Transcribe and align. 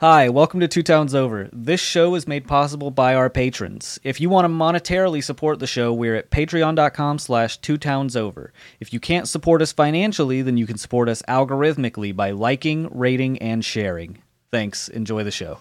Hi, 0.00 0.28
welcome 0.28 0.60
to 0.60 0.68
Two 0.68 0.84
Towns 0.84 1.12
Over. 1.12 1.50
This 1.52 1.80
show 1.80 2.14
is 2.14 2.28
made 2.28 2.46
possible 2.46 2.92
by 2.92 3.16
our 3.16 3.28
patrons. 3.28 3.98
If 4.04 4.20
you 4.20 4.30
want 4.30 4.44
to 4.44 4.48
monetarily 4.48 5.24
support 5.24 5.58
the 5.58 5.66
show, 5.66 5.92
we're 5.92 6.14
at 6.14 6.30
patreon.com 6.30 7.18
slash 7.18 7.58
two 7.58 7.76
towns 7.76 8.14
over. 8.14 8.52
If 8.78 8.92
you 8.92 9.00
can't 9.00 9.26
support 9.26 9.60
us 9.60 9.72
financially, 9.72 10.40
then 10.40 10.56
you 10.56 10.68
can 10.68 10.78
support 10.78 11.08
us 11.08 11.20
algorithmically 11.22 12.14
by 12.14 12.30
liking, 12.30 12.88
rating, 12.96 13.38
and 13.38 13.64
sharing. 13.64 14.22
Thanks. 14.52 14.86
Enjoy 14.86 15.24
the 15.24 15.32
show. 15.32 15.58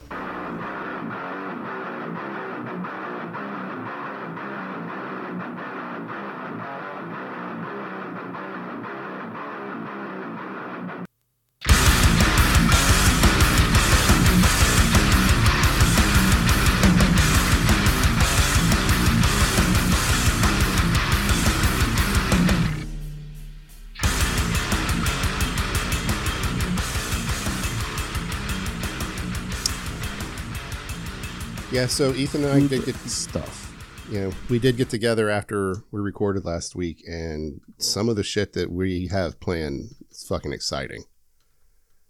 Yeah, 31.78 31.86
so 31.86 32.12
Ethan 32.12 32.44
and 32.44 32.54
I 32.54 32.68
did 32.68 32.86
get 32.86 32.96
Stuff. 32.96 33.72
you 34.12 34.20
know, 34.20 34.32
we 34.50 34.58
did 34.58 34.78
get 34.78 34.90
together 34.90 35.30
after 35.30 35.76
we 35.92 36.02
recorded 36.02 36.44
last 36.44 36.76
week 36.76 37.04
and 37.08 37.62
some 37.78 38.10
of 38.10 38.16
the 38.16 38.24
shit 38.24 38.54
that 38.54 38.72
we 38.72 39.10
have 39.10 39.40
planned 39.40 39.94
is 40.10 40.26
fucking 40.28 40.54
exciting. 40.54 41.04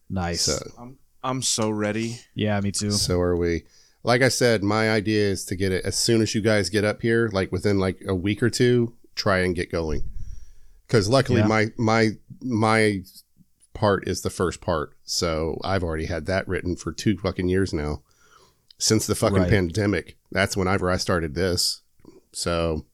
Nice. 0.10 0.44
So 0.44 0.58
I'm 0.80 0.98
I'm 1.22 1.42
so 1.42 1.70
ready. 1.70 2.22
yeah, 2.34 2.62
me 2.62 2.72
too. 2.72 2.92
so 2.92 3.20
are 3.20 3.36
we. 3.36 3.64
Like 4.04 4.22
I 4.22 4.30
said, 4.30 4.64
my 4.64 4.90
idea 4.90 5.28
is 5.32 5.44
to 5.48 5.56
get 5.58 5.74
it 5.74 5.84
as 5.84 5.98
soon 5.98 6.22
as 6.22 6.34
you 6.34 6.40
guys 6.40 6.70
get 6.70 6.86
up 6.86 7.02
here, 7.02 7.30
like 7.34 7.52
within 7.52 7.78
like 7.78 8.02
a 8.08 8.16
week 8.16 8.42
or 8.42 8.50
two, 8.50 8.94
try 9.16 9.40
and 9.40 9.54
get 9.54 9.70
going. 9.70 10.06
Cuz 10.88 11.10
luckily 11.10 11.42
Yeah. 11.42 11.48
my 11.48 11.66
my 11.78 12.12
my 12.42 13.02
part 13.74 14.08
is 14.08 14.22
the 14.22 14.30
first 14.30 14.62
part. 14.62 14.94
So 15.04 15.60
I've 15.62 15.84
already 15.84 16.06
had 16.06 16.26
that 16.28 16.48
written 16.48 16.78
for 16.78 16.94
2 16.94 17.18
fucking 17.18 17.50
years 17.50 17.74
now. 17.74 18.02
Since 18.80 19.08
the 19.08 19.16
fucking 19.16 19.38
Right. 19.40 19.50
pandemic. 19.50 20.18
That's 20.32 20.56
whenever 20.56 20.90
I 20.92 20.98
started 20.98 21.34
this. 21.34 21.82
So, 22.32 22.86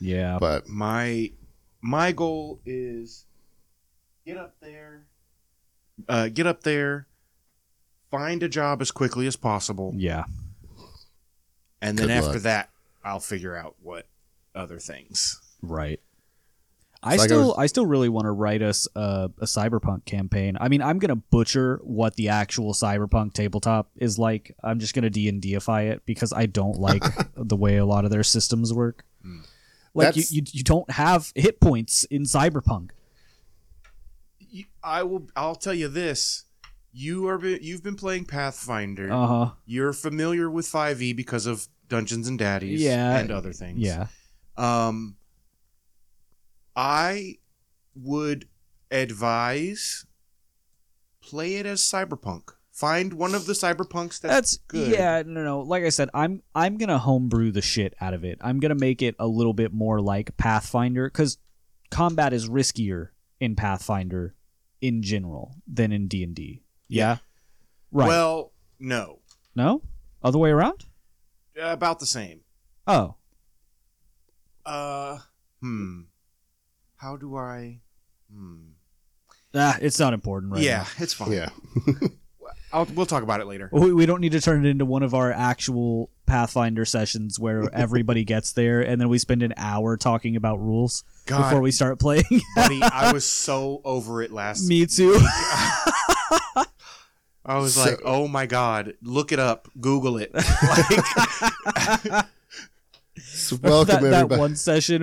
Yeah. 0.00 0.38
but 0.40 0.68
My 0.68 1.32
my 1.80 2.12
goal 2.12 2.60
is 2.66 3.24
get 4.26 4.36
up 4.36 4.54
there, 4.60 5.06
uh, 6.08 6.28
get 6.28 6.46
up 6.46 6.62
there, 6.62 7.06
find 8.10 8.42
a 8.42 8.48
job 8.48 8.80
as 8.82 8.90
quickly 8.90 9.26
as 9.26 9.36
possible, 9.36 9.92
Yeah. 9.96 10.24
and 11.80 11.98
then 11.98 12.08
Good 12.08 12.12
after 12.16 12.32
luck. 12.34 12.42
that, 12.42 12.70
I'll 13.04 13.20
figure 13.20 13.56
out 13.56 13.76
what 13.80 14.06
other 14.54 14.78
things. 14.78 15.40
Right. 15.62 16.00
I 17.02 17.10
like 17.12 17.20
I 17.20 17.24
still 17.26 17.48
was- 17.48 17.54
I 17.58 17.66
still 17.66 17.86
really 17.86 18.08
want 18.08 18.24
to 18.26 18.32
write 18.32 18.60
us 18.62 18.88
a, 18.96 19.30
a 19.38 19.44
cyberpunk 19.44 20.04
campaign. 20.04 20.56
I 20.60 20.68
mean, 20.68 20.82
I'm 20.82 20.98
gonna 20.98 21.16
butcher 21.16 21.80
what 21.84 22.16
the 22.16 22.28
actual 22.30 22.72
cyberpunk 22.74 23.34
tabletop 23.34 23.90
is 23.96 24.18
like. 24.18 24.54
I'm 24.64 24.80
just 24.80 24.94
gonna 24.94 25.10
D 25.10 25.28
and 25.28 25.40
Dify 25.40 25.90
it 25.90 26.02
because 26.06 26.32
I 26.32 26.46
don't 26.46 26.76
like 26.78 27.04
the 27.36 27.56
way 27.56 27.76
a 27.76 27.86
lot 27.86 28.04
of 28.04 28.10
their 28.10 28.24
systems 28.24 28.72
work. 28.72 29.04
Hmm. 29.22 29.40
Like 29.94 30.16
you, 30.16 30.24
you, 30.28 30.42
you 30.52 30.62
don't 30.64 30.90
have 30.90 31.32
hit 31.34 31.60
points 31.60 32.04
in 32.04 32.22
cyberpunk. 32.24 32.90
I 34.82 35.02
will. 35.02 35.28
I'll 35.36 35.54
tell 35.56 35.74
you 35.74 35.88
this. 35.88 36.44
you 36.92 37.28
are 37.28 37.44
you've 37.44 37.82
been 37.82 37.96
playing 37.96 38.24
Pathfinder. 38.24 39.12
Uh 39.12 39.26
huh. 39.26 39.50
You're 39.66 39.92
familiar 39.92 40.50
with 40.50 40.66
5e 40.66 41.14
because 41.14 41.46
of 41.46 41.68
Dungeons 41.88 42.26
and 42.28 42.38
Daddies 42.38 42.80
Yeah. 42.80 43.18
and 43.18 43.30
other 43.30 43.52
things. 43.52 43.78
Yeah. 43.80 44.06
Um, 44.56 45.16
I 46.78 47.38
would 47.96 48.46
advise 48.92 50.06
play 51.20 51.56
it 51.56 51.66
as 51.66 51.82
cyberpunk. 51.82 52.50
Find 52.70 53.14
one 53.14 53.34
of 53.34 53.46
the 53.46 53.52
cyberpunks 53.52 54.20
that's, 54.20 54.22
That's 54.22 54.56
good. 54.68 54.92
Yeah, 54.92 55.24
no, 55.26 55.42
no. 55.42 55.60
Like 55.62 55.82
I 55.82 55.88
said, 55.88 56.08
I'm 56.14 56.40
I'm 56.54 56.78
gonna 56.78 57.00
homebrew 57.00 57.50
the 57.50 57.62
shit 57.62 57.94
out 58.00 58.14
of 58.14 58.24
it. 58.24 58.38
I'm 58.40 58.60
gonna 58.60 58.76
make 58.76 59.02
it 59.02 59.16
a 59.18 59.26
little 59.26 59.54
bit 59.54 59.72
more 59.72 60.00
like 60.00 60.36
Pathfinder 60.36 61.08
because 61.08 61.38
combat 61.90 62.32
is 62.32 62.48
riskier 62.48 63.08
in 63.40 63.56
Pathfinder 63.56 64.36
in 64.80 65.02
general 65.02 65.56
than 65.66 65.90
in 65.90 66.06
D 66.06 66.22
and 66.22 66.36
D. 66.36 66.62
Yeah. 66.86 67.16
Right. 67.90 68.06
Well, 68.06 68.52
no, 68.78 69.18
no. 69.56 69.82
Other 70.22 70.38
way 70.38 70.50
around. 70.50 70.84
about 71.60 71.98
the 71.98 72.06
same. 72.06 72.42
Oh. 72.86 73.16
Uh, 74.64 75.18
hmm. 75.60 76.02
How 76.98 77.16
do 77.16 77.36
I? 77.36 77.80
Hmm. 78.32 78.56
Ah, 79.54 79.78
it's 79.80 79.98
not 79.98 80.12
important 80.12 80.52
right 80.52 80.62
yeah, 80.62 80.84
it's 80.98 81.14
fine. 81.14 81.32
yeah. 81.32 81.48
I'll, 82.72 82.84
we'll 82.94 83.06
talk 83.06 83.22
about 83.22 83.40
it 83.40 83.46
later. 83.46 83.70
We, 83.72 83.94
we 83.94 84.04
don't 84.04 84.20
need 84.20 84.32
to 84.32 84.42
turn 84.42 84.66
it 84.66 84.68
into 84.68 84.84
one 84.84 85.02
of 85.02 85.14
our 85.14 85.32
actual 85.32 86.10
Pathfinder 86.26 86.84
sessions 86.84 87.40
where 87.40 87.64
everybody 87.72 88.24
gets 88.24 88.52
there 88.52 88.82
and 88.82 89.00
then 89.00 89.08
we 89.08 89.16
spend 89.16 89.42
an 89.42 89.54
hour 89.56 89.96
talking 89.96 90.36
about 90.36 90.60
rules 90.60 91.02
God, 91.24 91.44
before 91.44 91.62
we 91.62 91.70
start 91.70 91.98
playing. 91.98 92.24
buddy, 92.56 92.82
I 92.82 93.10
was 93.12 93.24
so 93.24 93.80
over 93.84 94.20
it 94.20 94.30
last. 94.32 94.68
Me 94.68 94.84
too. 94.84 95.16
I 97.46 97.56
was 97.58 97.74
So- 97.74 97.84
like, 97.88 98.00
oh 98.04 98.28
my 98.28 98.44
god, 98.44 98.94
look 99.02 99.32
it 99.32 99.38
up, 99.38 99.68
Google 99.80 100.18
it. 100.18 100.34
Like, 100.34 102.26
So 103.48 103.56
welcome 103.62 104.02
that, 104.10 104.28
that 104.28 104.38
one 104.38 104.56
session 104.56 105.00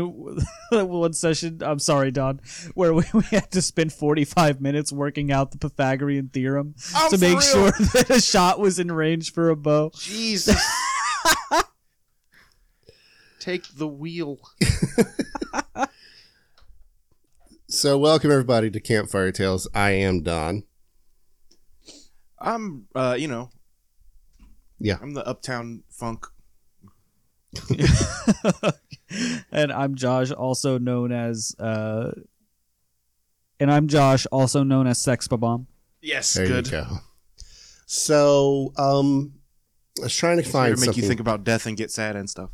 that 0.70 0.86
one 0.88 1.14
session 1.14 1.64
i'm 1.64 1.80
sorry 1.80 2.12
don 2.12 2.40
where 2.76 2.94
we, 2.94 3.04
we 3.14 3.24
had 3.24 3.50
to 3.54 3.62
spend 3.62 3.92
45 3.92 4.62
minutes 4.62 4.92
working 4.92 5.32
out 5.32 5.50
the 5.50 5.58
pythagorean 5.58 6.30
theorem 6.30 6.76
Oh, 6.96 7.10
to 7.10 7.18
make 7.18 7.32
real? 7.32 7.42
sure 7.42 7.72
that 7.94 8.12
a 8.12 8.22
shot 8.22 8.60
was 8.60 8.78
in 8.78 8.92
range 8.92 9.34
for 9.34 9.50
a 9.50 9.56
bow 9.56 9.90
Jesus. 9.96 10.62
Take 13.40 13.64
the 13.76 13.88
wheel. 13.88 14.38
So 17.68 17.98
welcome 17.98 18.30
everybody 18.30 18.70
to 18.70 18.80
Campfire 18.80 19.32
Tales. 19.32 19.68
I 19.74 19.92
am 19.92 20.22
Don. 20.22 20.64
I'm, 22.40 22.86
uh, 22.94 23.16
you 23.18 23.28
know, 23.28 23.50
Yeah. 24.80 24.98
I'm 25.02 25.14
the 25.16 25.26
uptown 25.28 25.82
funk. 25.90 26.28
and 29.52 29.72
i'm 29.72 29.96
josh 29.96 30.32
also 30.32 30.78
known 30.78 31.12
as 31.12 31.56
uh 31.60 32.12
and 33.60 33.72
i'm 33.72 33.88
josh 33.88 34.26
also 34.32 34.64
known 34.64 34.88
as 34.88 34.98
sex 34.98 35.28
bomb 35.28 35.68
Yes, 36.02 36.34
There 36.34 36.46
good. 36.46 36.68
you 36.68 36.72
go. 36.72 36.86
So 37.88 38.72
um 38.78 39.34
I 40.00 40.04
was 40.04 40.16
trying 40.16 40.38
to 40.38 40.44
Here 40.44 40.52
find 40.52 40.76
to 40.76 40.80
make 40.80 40.86
something. 40.86 41.02
you 41.04 41.08
think 41.08 41.20
about 41.20 41.44
death 41.44 41.66
and 41.66 41.76
get 41.76 41.90
sad 41.90 42.16
and 42.16 42.30
stuff. 42.30 42.52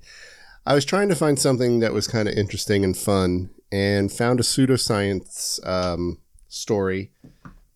I 0.66 0.74
was 0.74 0.84
trying 0.84 1.08
to 1.10 1.14
find 1.14 1.38
something 1.38 1.78
that 1.78 1.92
was 1.92 2.08
kind 2.08 2.26
of 2.28 2.34
interesting 2.34 2.82
and 2.82 2.96
fun 2.96 3.50
and 3.70 4.10
found 4.10 4.40
a 4.40 4.42
pseudoscience 4.42 5.64
um, 5.64 6.18
story 6.48 7.12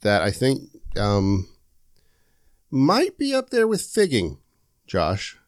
that 0.01 0.23
I 0.23 0.33
think 0.33 0.71
um, 0.97 1.47
might 2.71 3.17
be 3.19 3.33
up 3.35 3.51
there 3.51 3.69
with 3.69 3.83
figging, 3.83 4.39
Josh. 4.89 5.39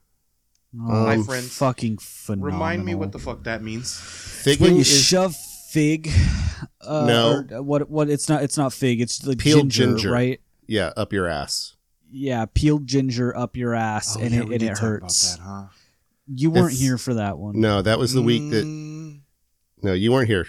Oh, 0.74 0.78
My 1.06 1.22
friend, 1.22 1.44
fucking 1.44 1.98
phenomenal 1.98 2.52
Remind 2.52 2.84
me 2.84 2.94
what 2.94 3.12
the 3.12 3.18
fuck 3.18 3.44
that 3.44 3.62
means. 3.62 3.98
Figging 3.98 4.64
when 4.66 4.74
you 4.76 4.80
is 4.80 4.86
shove 5.04 5.34
fig 5.70 6.10
uh, 6.80 7.04
No. 7.50 7.62
what 7.62 7.90
what 7.90 8.08
it's 8.08 8.28
not 8.28 8.42
it's 8.42 8.56
not 8.56 8.72
fig 8.72 9.00
it's 9.00 9.18
the 9.18 9.36
Peeled 9.36 9.68
ginger, 9.68 9.96
ginger. 9.96 10.10
right 10.10 10.40
yeah, 10.66 10.92
up 10.96 11.12
your 11.12 11.26
ass. 11.26 11.76
yeah, 12.10 12.44
peeled 12.52 12.86
ginger 12.86 13.36
up 13.36 13.56
your 13.56 13.74
ass, 13.74 14.16
and 14.16 14.32
Oh, 14.34 14.36
yeah, 14.36 14.42
it, 14.42 14.52
and 14.52 14.62
it 14.62 14.78
hurts. 14.78 15.36
that, 15.36 15.42
huh? 15.42 15.64
You 16.26 16.50
weren't 16.50 16.66
It's- 16.72 16.80
here 16.80 16.98
for 16.98 17.14
that 17.14 17.38
one. 17.38 17.58
No, 17.60 17.80
that 17.82 17.98
was 17.98 18.12
the 18.12 18.20
week 18.22 18.50
that 18.50 18.64
Mm, 18.66 19.20
no, 19.82 19.92
you 19.94 20.12
weren't 20.12 20.28
here. 20.28 20.46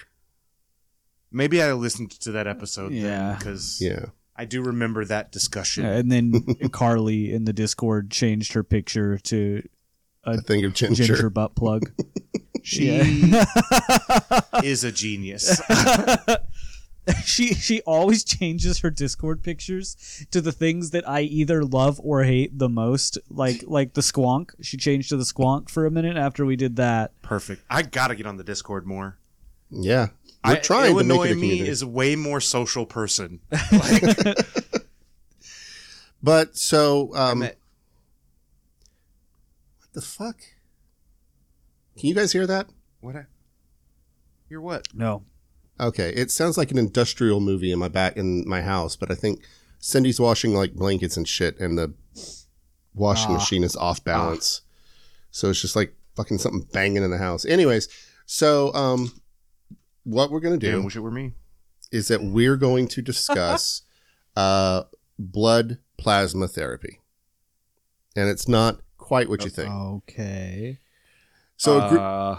Maybe 1.31 1.61
I 1.61 1.73
listened 1.73 2.11
to 2.21 2.31
that 2.33 2.47
episode 2.47 2.91
Yeah. 2.91 3.35
because 3.37 3.79
Yeah. 3.81 4.07
I 4.35 4.45
do 4.45 4.61
remember 4.61 5.05
that 5.05 5.31
discussion. 5.31 5.83
Yeah, 5.83 5.97
and 5.97 6.11
then 6.11 6.31
Carly 6.71 7.31
in 7.33 7.45
the 7.45 7.53
Discord 7.53 8.09
changed 8.09 8.53
her 8.53 8.63
picture 8.63 9.17
to 9.19 9.63
A 10.35 10.41
thing 10.41 10.65
of 10.65 10.73
ginger. 10.73 11.03
ginger 11.05 11.29
butt 11.29 11.55
plug. 11.55 11.91
She 12.61 12.89
is 14.63 14.83
a 14.83 14.91
genius. 14.91 15.61
she 17.23 17.53
she 17.53 17.81
always 17.81 18.23
changes 18.23 18.79
her 18.79 18.89
Discord 18.89 19.41
pictures 19.43 20.25
to 20.31 20.41
the 20.41 20.51
things 20.51 20.91
that 20.91 21.07
I 21.07 21.21
either 21.21 21.63
love 21.63 21.99
or 22.03 22.23
hate 22.25 22.59
the 22.59 22.69
most. 22.69 23.17
Like 23.29 23.63
like 23.65 23.93
the 23.93 24.01
squonk. 24.01 24.51
She 24.61 24.77
changed 24.77 25.09
to 25.09 25.17
the 25.17 25.23
squonk 25.23 25.69
for 25.69 25.85
a 25.85 25.91
minute 25.91 26.17
after 26.17 26.45
we 26.45 26.55
did 26.57 26.75
that. 26.75 27.19
Perfect. 27.21 27.63
I 27.69 27.81
gotta 27.81 28.13
get 28.13 28.25
on 28.25 28.37
the 28.37 28.43
Discord 28.43 28.85
more. 28.85 29.17
Yeah. 29.71 30.07
We're 30.45 30.53
I, 30.53 30.55
trying 30.55 30.97
to 30.97 31.03
make 31.03 31.25
it 31.29 31.31
a 31.31 31.35
me 31.35 31.61
is 31.61 31.81
a 31.81 31.87
way 31.87 32.15
more 32.15 32.41
social 32.41 32.85
person. 32.85 33.39
Like, 33.71 34.17
But 36.21 36.57
so, 36.57 37.11
um, 37.15 37.39
met- 37.39 37.51
what 37.51 37.58
the 39.93 40.01
fuck? 40.01 40.37
Can 41.97 42.07
you 42.09 42.15
guys 42.15 42.31
hear 42.31 42.47
that? 42.47 42.67
what? 43.01 43.15
I, 43.15 43.25
you're 44.49 44.61
what? 44.61 44.87
No. 44.93 45.23
Okay, 45.79 46.09
it 46.09 46.31
sounds 46.31 46.57
like 46.57 46.71
an 46.71 46.77
industrial 46.77 47.39
movie 47.39 47.71
in 47.71 47.79
my 47.79 47.87
back 47.87 48.17
in 48.17 48.47
my 48.47 48.61
house, 48.61 48.95
but 48.97 49.09
I 49.11 49.15
think 49.15 49.41
Cindy's 49.79 50.19
washing 50.19 50.53
like 50.53 50.73
blankets 50.73 51.15
and 51.15 51.25
shit, 51.27 51.57
and 51.59 51.77
the 51.77 51.93
washing 52.93 53.31
Ah. 53.31 53.35
machine 53.35 53.63
is 53.63 53.75
off 53.77 54.03
balance, 54.03 54.61
so 55.31 55.49
it's 55.49 55.61
just 55.61 55.75
like 55.77 55.93
fucking 56.15 56.37
something 56.39 56.67
banging 56.73 57.03
in 57.03 57.11
the 57.11 57.17
house. 57.17 57.45
Anyways, 57.45 57.87
so 58.25 58.73
um, 58.73 59.11
what 60.03 60.31
we're 60.31 60.41
gonna 60.41 60.57
do 60.57 60.71
Damn, 60.71 60.83
wish 60.83 60.97
it 60.97 60.99
were 61.01 61.11
me. 61.11 61.31
is 61.93 62.09
that 62.09 62.21
we're 62.21 62.57
going 62.57 62.87
to 62.89 63.01
discuss 63.01 63.83
uh, 64.35 64.83
blood 65.17 65.77
plasma 65.97 66.49
therapy, 66.49 66.99
and 68.17 68.27
it's 68.29 68.49
not 68.49 68.81
quite 69.09 69.27
what 69.27 69.43
you 69.43 69.49
think. 69.49 69.71
Okay. 69.73 70.77
So 71.57 71.79
a, 71.81 71.89
group 71.89 72.01
Uh, 72.01 72.35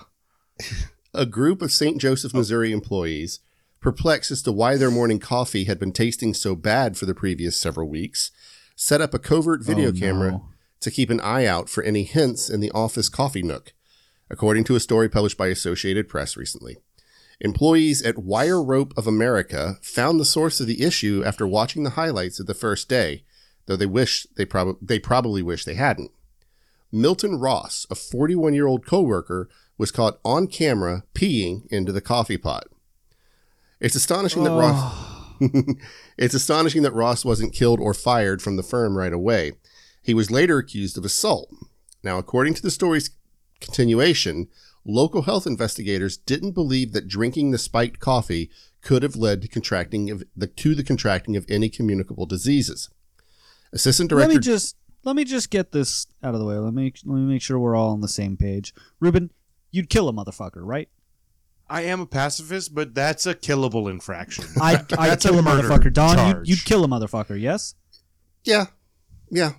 a 1.13 1.27
group 1.27 1.63
of 1.63 1.73
St. 1.73 2.01
Joseph, 2.01 2.33
Missouri 2.33 2.71
employees, 2.73 3.41
perplexed 3.81 4.31
as 4.31 4.41
to 4.43 4.53
why 4.53 4.77
their 4.77 4.91
morning 4.91 5.19
coffee 5.19 5.65
had 5.65 5.79
been 5.81 5.93
tasting 5.93 6.33
so 6.33 6.55
bad 6.55 6.97
for 6.97 7.07
the 7.07 7.15
previous 7.15 7.59
several 7.59 7.89
weeks, 7.89 8.31
set 8.77 9.01
up 9.01 9.13
a 9.13 9.19
covert 9.19 9.65
video 9.65 9.89
Oh, 9.89 9.93
camera 9.93 10.31
no. 10.31 10.49
to 10.81 10.91
keep 10.93 11.11
an 11.11 11.21
eye 11.21 11.45
out 11.45 11.69
for 11.69 11.83
any 11.83 12.05
hints 12.05 12.49
in 12.49 12.61
the 12.61 12.71
office 12.71 13.09
coffee 13.09 13.43
nook, 13.43 13.73
according 14.31 14.63
to 14.65 14.77
a 14.77 14.81
story 14.81 15.09
published 15.09 15.37
by 15.37 15.49
Associated 15.49 16.09
Press 16.09 16.37
recently. 16.37 16.77
Employees 17.41 18.01
at 18.03 18.19
Wire 18.19 18.63
Rope 18.63 18.93
of 18.97 19.07
America 19.09 19.79
found 19.83 20.21
the 20.21 20.25
source 20.37 20.61
of 20.61 20.67
the 20.69 20.83
issue 20.83 21.23
after 21.27 21.47
watching 21.49 21.83
the 21.83 21.91
highlights 22.01 22.39
of 22.39 22.47
the 22.47 22.55
first 22.55 22.89
day, 22.89 23.25
though 23.67 23.77
they 23.77 23.87
wish 23.87 24.27
they, 24.37 24.45
prob- 24.45 24.77
they 24.81 24.99
probably 25.01 25.43
wish 25.43 25.65
they 25.65 25.75
hadn't. 25.75 26.11
Milton 26.93 27.39
Ross, 27.39 27.87
a 27.91 27.95
41 27.95 28.55
year 28.55 28.67
old 28.67 28.87
coworker, 28.87 29.49
was 29.79 29.91
caught 29.91 30.19
on 30.25 30.47
camera 30.47 31.05
peeing 31.15 31.67
into 31.71 31.93
the 31.93 32.01
coffee 32.01 32.37
pot. 32.37 32.65
It's 33.81 33.95
astonishing 33.95 34.45
that 34.45 34.51
Ross 34.51 34.77
oh. 34.77 35.21
it's 36.19 36.35
astonishing 36.35 36.83
that 36.83 36.93
Ross 36.93 37.25
wasn't 37.25 37.55
killed 37.55 37.81
or 37.81 37.95
fired 37.95 38.43
from 38.43 38.57
the 38.57 38.63
firm 38.63 38.97
right 38.97 39.13
away. 39.13 39.53
He 40.03 40.15
was 40.15 40.31
later 40.31 40.59
accused 40.59 40.99
of 40.99 41.05
assault. 41.05 41.51
Now, 42.03 42.19
according 42.19 42.55
to 42.55 42.63
the 42.63 42.71
story's 42.71 43.11
continuation, 43.61 44.49
local 44.85 45.23
health 45.23 45.47
investigators 45.47 46.17
didn't 46.17 46.53
believe 46.53 46.93
that 46.93 47.09
drinking 47.09 47.51
the 47.51 47.59
spiked 47.59 48.01
coffee 48.01 48.51
could 48.83 49.03
have 49.03 49.17
led 49.17 49.43
to 49.43 49.49
contracting 49.49 50.11
of 50.11 50.23
the 50.35 50.47
to 50.47 50.75
the 50.75 50.85
contracting 50.85 51.37
of 51.37 51.45
any 51.49 51.69
communicable 51.69 52.27
diseases. 52.27 52.89
Assistant 53.73 54.11
Let 54.11 54.27
director 54.27 54.35
me 54.35 54.41
just 54.41 54.77
let 55.05 55.17
me 55.17 55.25
just 55.25 55.51
get 55.51 55.73
this 55.73 56.07
out 56.23 56.35
of 56.35 56.41
the 56.41 56.47
way. 56.47 56.57
Let 56.57 56.75
me 56.75 56.93
let 57.05 57.15
me 57.17 57.23
make 57.23 57.43
sure 57.43 57.59
we're 57.59 57.77
all 57.77 57.91
on 57.91 58.01
the 58.01 58.09
same 58.09 58.37
page. 58.37 58.75
Ruben, 59.01 59.31
you'd 59.71 59.89
kill 59.91 60.09
a 60.09 60.13
motherfucker, 60.13 60.61
right? 60.63 60.89
I 61.69 61.83
am 61.83 62.01
a 62.01 62.07
pacifist, 62.07 62.75
but 62.75 62.95
that's 62.95 63.27
a 63.27 63.35
killable 63.35 63.89
infraction. 63.89 64.45
I'd, 64.61 64.93
I'd 64.95 65.11
That's 65.11 65.25
a 65.25 65.29
kill 65.29 65.39
a, 65.39 65.43
motherfucker. 65.43 65.93
Don, 65.93 66.39
you'd, 66.39 66.49
you'd 66.49 66.65
kill 66.65 66.85
a 66.85 66.89
motherfucker, 66.89 67.41
yes? 67.41 67.77
Yeah. 68.45 68.67
Yeah. 69.31 69.53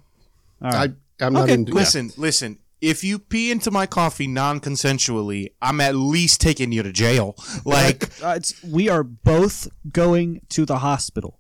All 0.62 0.72
right. 0.72 0.92
I 1.20 1.26
I'm 1.26 1.34
not 1.34 1.44
Okay, 1.44 1.54
into 1.54 1.72
yeah. 1.72 1.76
Listen, 1.80 2.12
listen. 2.18 2.60
If 2.82 3.04
you 3.04 3.18
pee 3.20 3.52
into 3.52 3.70
my 3.72 3.86
coffee 3.86 4.26
non-consensually, 4.28 5.54
I'm 5.62 5.80
at 5.80 5.96
least 5.96 6.42
taking 6.42 6.72
you 6.72 6.84
to 6.84 6.92
jail. 6.92 7.36
Like 7.66 8.10
Uh, 8.24 8.34
it's, 8.38 8.62
we 8.64 8.90
are 8.90 9.04
both 9.04 9.70
going 9.94 10.42
to 10.50 10.66
the 10.66 10.80
hospital 10.80 11.40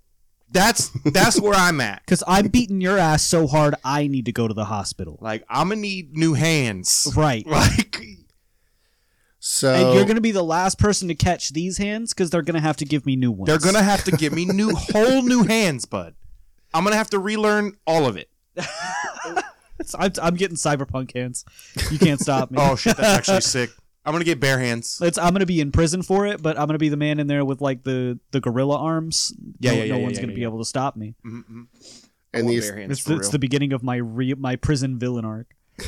that's 0.51 0.89
that's 1.05 1.39
where 1.39 1.53
I'm 1.53 1.81
at. 1.81 2.01
because 2.05 2.23
I'm 2.27 2.47
beating 2.47 2.81
your 2.81 2.97
ass 2.97 3.23
so 3.23 3.47
hard 3.47 3.75
I 3.83 4.07
need 4.07 4.25
to 4.25 4.31
go 4.31 4.47
to 4.47 4.53
the 4.53 4.65
hospital. 4.65 5.17
Like 5.21 5.43
I'm 5.49 5.69
gonna 5.69 5.81
need 5.81 6.15
new 6.15 6.33
hands. 6.33 7.11
Right. 7.15 7.45
Like 7.51 8.01
So 9.39 9.73
and 9.73 9.95
you're 9.95 10.05
going 10.05 10.15
to 10.15 10.21
be 10.21 10.31
the 10.31 10.43
last 10.43 10.77
person 10.77 11.07
to 11.07 11.15
catch 11.15 11.49
these 11.49 11.79
hands 11.79 12.13
because 12.13 12.29
they're 12.29 12.43
going 12.43 12.55
to 12.55 12.61
have 12.61 12.77
to 12.77 12.85
give 12.85 13.07
me 13.07 13.15
new 13.15 13.31
ones. 13.31 13.47
they're 13.47 13.57
gonna 13.57 13.83
have 13.83 14.03
to 14.03 14.11
give 14.11 14.33
me 14.33 14.45
new 14.45 14.69
whole 14.75 15.23
new 15.23 15.43
hands, 15.43 15.85
bud. 15.85 16.13
I'm 16.73 16.83
gonna 16.83 16.95
have 16.95 17.09
to 17.09 17.19
relearn 17.19 17.75
all 17.87 18.05
of 18.05 18.17
it. 18.17 18.29
I'm, 19.97 20.11
I'm 20.21 20.35
getting 20.35 20.57
cyberpunk 20.57 21.15
hands. 21.15 21.43
You 21.89 21.97
can't 21.97 22.19
stop 22.19 22.51
me. 22.51 22.57
Oh 22.59 22.75
shit, 22.75 22.97
that's 22.97 23.17
actually 23.17 23.41
sick. 23.41 23.71
I'm 24.05 24.13
gonna 24.13 24.25
get 24.25 24.39
bare 24.39 24.59
hands. 24.59 24.99
It's, 25.01 25.17
I'm 25.17 25.33
gonna 25.33 25.45
be 25.45 25.61
in 25.61 25.71
prison 25.71 26.01
for 26.01 26.25
it, 26.25 26.41
but 26.41 26.57
I'm 26.57 26.67
gonna 26.67 26.79
be 26.79 26.89
the 26.89 26.97
man 26.97 27.19
in 27.19 27.27
there 27.27 27.45
with 27.45 27.61
like 27.61 27.83
the 27.83 28.19
the 28.31 28.39
gorilla 28.39 28.77
arms. 28.77 29.33
Yeah, 29.59 29.71
no, 29.71 29.77
yeah, 29.77 29.83
yeah, 29.83 29.91
no 29.91 29.97
yeah, 29.97 30.03
one's 30.03 30.17
yeah, 30.17 30.21
gonna 30.21 30.33
yeah, 30.33 30.37
be 30.37 30.43
able 30.43 30.59
to 30.59 30.65
stop 30.65 30.95
me. 30.95 31.15
Mm-mm. 31.25 31.43
Mm-hmm. 31.43 31.63
and 32.33 32.41
I 32.41 32.41
want 32.41 32.55
the 32.55 32.59
bare 32.61 32.77
hands 32.77 32.91
It's 32.91 33.03
the, 33.03 33.15
it's 33.17 33.29
the 33.29 33.39
beginning 33.39 33.73
of 33.73 33.83
my 33.83 33.97
re, 33.97 34.33
my 34.33 34.55
prison 34.55 34.97
villain 34.97 35.25
arc. 35.25 35.55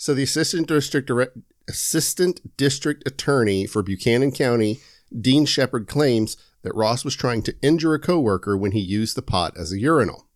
So 0.00 0.14
the 0.14 0.22
assistant 0.22 0.66
district 0.66 1.08
direct, 1.08 1.36
assistant 1.68 2.56
district 2.56 3.06
attorney 3.06 3.66
for 3.66 3.82
Buchanan 3.82 4.32
County, 4.32 4.80
Dean 5.14 5.44
Shepard, 5.44 5.88
claims 5.88 6.38
that 6.62 6.74
Ross 6.74 7.04
was 7.04 7.14
trying 7.14 7.42
to 7.42 7.54
injure 7.60 7.92
a 7.92 7.98
coworker 7.98 8.56
when 8.56 8.72
he 8.72 8.80
used 8.80 9.14
the 9.14 9.20
pot 9.20 9.52
as 9.58 9.72
a 9.72 9.78
urinal. 9.78 10.26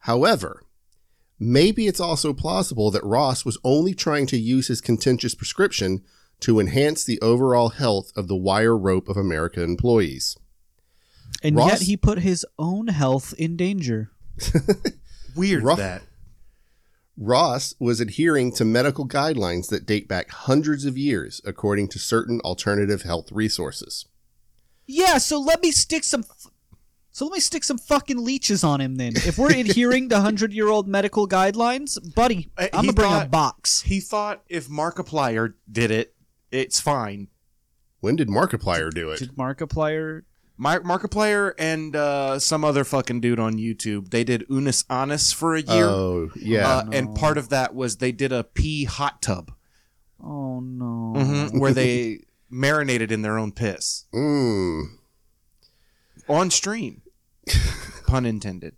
However, 0.00 0.64
maybe 1.38 1.86
it's 1.86 2.00
also 2.00 2.32
plausible 2.32 2.90
that 2.90 3.04
Ross 3.04 3.44
was 3.44 3.58
only 3.64 3.94
trying 3.94 4.26
to 4.26 4.38
use 4.38 4.68
his 4.68 4.80
contentious 4.80 5.34
prescription 5.34 6.02
to 6.40 6.60
enhance 6.60 7.04
the 7.04 7.20
overall 7.20 7.70
health 7.70 8.12
of 8.16 8.28
the 8.28 8.36
Wire 8.36 8.76
Rope 8.76 9.08
of 9.08 9.16
America 9.16 9.62
employees. 9.62 10.36
And 11.42 11.56
Ross- 11.56 11.70
yet 11.70 11.82
he 11.82 11.96
put 11.96 12.20
his 12.20 12.46
own 12.58 12.88
health 12.88 13.34
in 13.38 13.56
danger. 13.56 14.10
Weird 15.36 15.62
Rough- 15.64 15.78
that. 15.78 16.02
Ross 17.16 17.74
was 17.80 18.00
adhering 18.00 18.52
to 18.52 18.64
medical 18.64 19.06
guidelines 19.06 19.68
that 19.70 19.86
date 19.86 20.06
back 20.06 20.30
hundreds 20.30 20.84
of 20.84 20.96
years, 20.96 21.40
according 21.44 21.88
to 21.88 21.98
certain 21.98 22.40
alternative 22.42 23.02
health 23.02 23.32
resources. 23.32 24.06
Yeah, 24.86 25.18
so 25.18 25.40
let 25.40 25.60
me 25.60 25.72
stick 25.72 26.04
some. 26.04 26.20
F- 26.20 26.52
so 27.12 27.24
let 27.24 27.32
me 27.32 27.40
stick 27.40 27.64
some 27.64 27.78
fucking 27.78 28.24
leeches 28.24 28.62
on 28.64 28.80
him 28.80 28.96
then. 28.96 29.12
If 29.16 29.38
we're 29.38 29.52
adhering 29.52 30.08
to 30.10 30.20
hundred 30.20 30.52
year 30.52 30.68
old 30.68 30.88
medical 30.88 31.26
guidelines, 31.28 31.98
buddy, 32.14 32.50
Uh, 32.56 32.68
I'm 32.72 32.82
gonna 32.86 32.92
bring 32.92 33.12
a 33.12 33.26
box. 33.26 33.82
He 33.82 34.00
thought 34.00 34.42
if 34.48 34.68
Markiplier 34.68 35.54
did 35.70 35.90
it, 35.90 36.14
it's 36.50 36.80
fine. 36.80 37.28
When 38.00 38.16
did 38.16 38.28
Markiplier 38.28 38.92
do 38.92 39.10
it? 39.10 39.18
Did 39.18 39.32
Markiplier? 39.36 40.22
Mar- 40.60 40.80
Markiplier 40.82 41.52
and 41.56 41.94
uh, 41.94 42.38
some 42.40 42.64
other 42.64 42.82
fucking 42.84 43.20
dude 43.20 43.38
on 43.38 43.58
YouTube, 43.58 44.10
they 44.10 44.24
did 44.24 44.44
Unus 44.48 44.84
Annus 44.90 45.32
for 45.32 45.54
a 45.54 45.60
year. 45.60 45.84
Oh, 45.84 46.30
yeah. 46.34 46.68
uh, 46.78 46.82
no. 46.84 46.96
And 46.98 47.14
part 47.14 47.38
of 47.38 47.48
that 47.50 47.74
was 47.76 47.98
they 47.98 48.10
did 48.10 48.32
a 48.32 48.42
pee 48.42 48.84
hot 48.84 49.22
tub 49.22 49.52
Oh 50.20 50.58
no. 50.60 51.12
mhm, 51.16 51.60
where 51.60 51.72
they 51.72 52.24
marinated 52.50 53.12
in 53.12 53.22
their 53.22 53.38
own 53.38 53.52
piss 53.52 54.06
mm. 54.12 54.82
On 56.28 56.50
stream. 56.50 57.02
Pun 58.06 58.26
intended. 58.26 58.74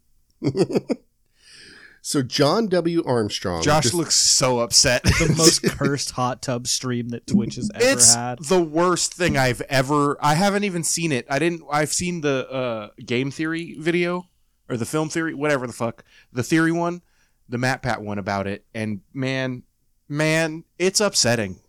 So 2.02 2.22
John 2.22 2.66
W. 2.68 3.02
Armstrong. 3.04 3.62
Josh 3.62 3.84
dis- 3.84 3.94
looks 3.94 4.14
so 4.14 4.60
upset. 4.60 5.02
The 5.02 5.34
most 5.36 5.62
cursed 5.78 6.12
hot 6.12 6.40
tub 6.40 6.66
stream 6.66 7.10
that 7.10 7.26
Twitch 7.26 7.56
has 7.56 7.70
ever 7.74 7.84
it's 7.84 8.14
had. 8.14 8.38
the 8.44 8.62
worst 8.62 9.12
thing 9.12 9.36
I've 9.36 9.60
ever. 9.62 10.16
I 10.24 10.34
haven't 10.34 10.64
even 10.64 10.82
seen 10.82 11.12
it. 11.12 11.26
I 11.28 11.38
didn't. 11.38 11.62
I've 11.70 11.92
seen 11.92 12.22
the 12.22 12.50
uh, 12.50 12.88
game 13.04 13.30
theory 13.30 13.76
video 13.78 14.28
or 14.68 14.76
the 14.78 14.86
film 14.86 15.10
theory, 15.10 15.34
whatever 15.34 15.66
the 15.66 15.72
fuck, 15.74 16.04
the 16.32 16.42
theory 16.42 16.72
one, 16.72 17.02
the 17.48 17.58
MatPat 17.58 17.98
one 17.98 18.18
about 18.18 18.46
it, 18.46 18.64
and 18.72 19.00
man, 19.12 19.64
man, 20.08 20.64
it's 20.78 21.00
upsetting. 21.00 21.60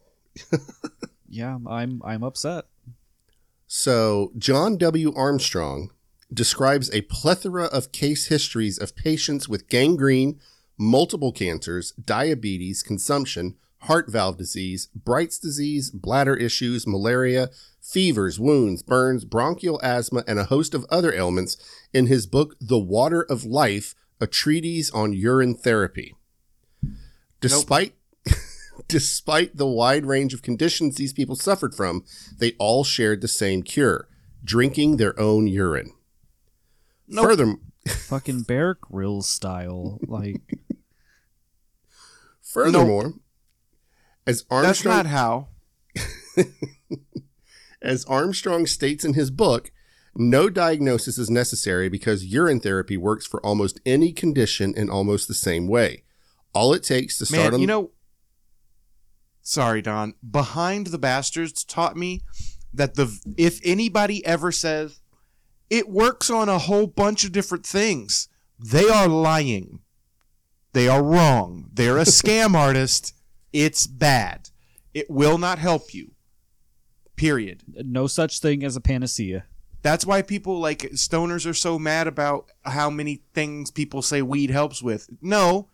Yeah, 1.33 1.57
I'm 1.65 2.01
I'm 2.03 2.23
upset. 2.23 2.65
So 3.73 4.33
John 4.37 4.75
W. 4.75 5.13
Armstrong 5.15 5.91
describes 6.31 6.91
a 6.91 7.03
plethora 7.03 7.67
of 7.67 7.93
case 7.93 8.27
histories 8.27 8.77
of 8.77 8.97
patients 8.97 9.47
with 9.47 9.69
gangrene, 9.69 10.41
multiple 10.77 11.31
cancers, 11.31 11.93
diabetes, 11.93 12.83
consumption, 12.83 13.55
heart 13.83 14.11
valve 14.11 14.37
disease, 14.37 14.87
Bright's 14.87 15.39
disease, 15.39 15.89
bladder 15.89 16.35
issues, 16.35 16.85
malaria, 16.85 17.49
fevers, 17.79 18.41
wounds, 18.41 18.83
burns, 18.83 19.23
bronchial 19.23 19.79
asthma, 19.81 20.25
and 20.27 20.37
a 20.37 20.51
host 20.51 20.73
of 20.73 20.85
other 20.89 21.13
ailments 21.13 21.55
in 21.93 22.07
his 22.07 22.27
book, 22.27 22.57
The 22.59 22.77
Water 22.77 23.21
of 23.21 23.45
Life, 23.45 23.95
a 24.19 24.27
treatise 24.27 24.91
on 24.91 25.13
urine 25.13 25.55
therapy. 25.55 26.13
Despite 27.39 27.93
despite 28.87 29.57
the 29.57 29.67
wide 29.67 30.05
range 30.05 30.33
of 30.33 30.41
conditions 30.41 30.95
these 30.95 31.13
people 31.13 31.35
suffered 31.35 31.73
from, 31.73 32.03
they 32.37 32.53
all 32.59 32.83
shared 32.83 33.21
the 33.21 33.27
same 33.27 33.63
cure 33.63 34.07
drinking 34.43 34.97
their 34.97 35.19
own 35.19 35.47
urine. 35.47 35.93
Nope. 37.07 37.25
Further, 37.25 37.55
Fucking 37.87 38.43
Bear 38.43 38.75
Grylls 38.75 39.29
style. 39.29 39.99
Like 40.07 40.41
furthermore, 42.41 43.13
as 44.25 44.43
That's 44.43 44.51
Armstrong 44.51 44.97
not 44.97 45.05
how. 45.07 45.47
as 47.81 48.05
Armstrong 48.05 48.65
states 48.65 49.03
in 49.03 49.13
his 49.13 49.31
book, 49.31 49.71
No 50.15 50.49
diagnosis 50.49 51.17
is 51.17 51.29
necessary 51.29 51.89
because 51.89 52.25
urine 52.25 52.59
therapy 52.59 52.97
works 52.97 53.25
for 53.25 53.43
almost 53.45 53.79
any 53.85 54.11
condition 54.11 54.73
in 54.75 54.89
almost 54.89 55.27
the 55.27 55.33
same 55.33 55.67
way. 55.67 56.03
All 56.53 56.73
it 56.73 56.83
takes 56.83 57.17
to 57.17 57.25
start 57.25 57.43
Man, 57.43 57.53
on 57.55 57.61
you 57.61 57.67
know, 57.67 57.91
sorry, 59.41 59.81
Don. 59.81 60.13
Behind 60.29 60.87
the 60.87 60.97
Bastards 60.97 61.63
taught 61.63 61.95
me 61.95 62.21
that 62.73 62.95
the 62.95 63.19
if 63.37 63.59
anybody 63.63 64.25
ever 64.25 64.51
says 64.51 65.01
it 65.69 65.89
works 65.89 66.29
on 66.29 66.49
a 66.49 66.59
whole 66.59 66.87
bunch 66.87 67.23
of 67.23 67.31
different 67.31 67.65
things, 67.65 68.27
they 68.59 68.89
are 68.89 69.07
lying. 69.07 69.79
They 70.73 70.87
are 70.87 71.03
wrong. 71.03 71.69
They're 71.73 71.97
a 71.97 72.01
scam 72.05 72.55
artist. 72.55 73.13
It's 73.53 73.87
bad. 73.87 74.49
It 74.93 75.09
will 75.09 75.37
not 75.37 75.59
help 75.59 75.93
you. 75.93 76.11
Period. 77.15 77.63
No 77.67 78.07
such 78.07 78.39
thing 78.39 78.63
as 78.63 78.75
a 78.75 78.81
panacea. 78.81 79.45
That's 79.81 80.05
why 80.05 80.21
people 80.21 80.59
like 80.59 80.79
stoners 80.91 81.49
are 81.49 81.53
so 81.53 81.79
mad 81.79 82.07
about 82.07 82.49
how 82.63 82.89
many 82.89 83.23
things 83.33 83.71
people 83.71 84.01
say 84.01 84.21
weed 84.21 84.51
helps 84.51 84.81
with. 84.81 85.09
No, 85.21 85.69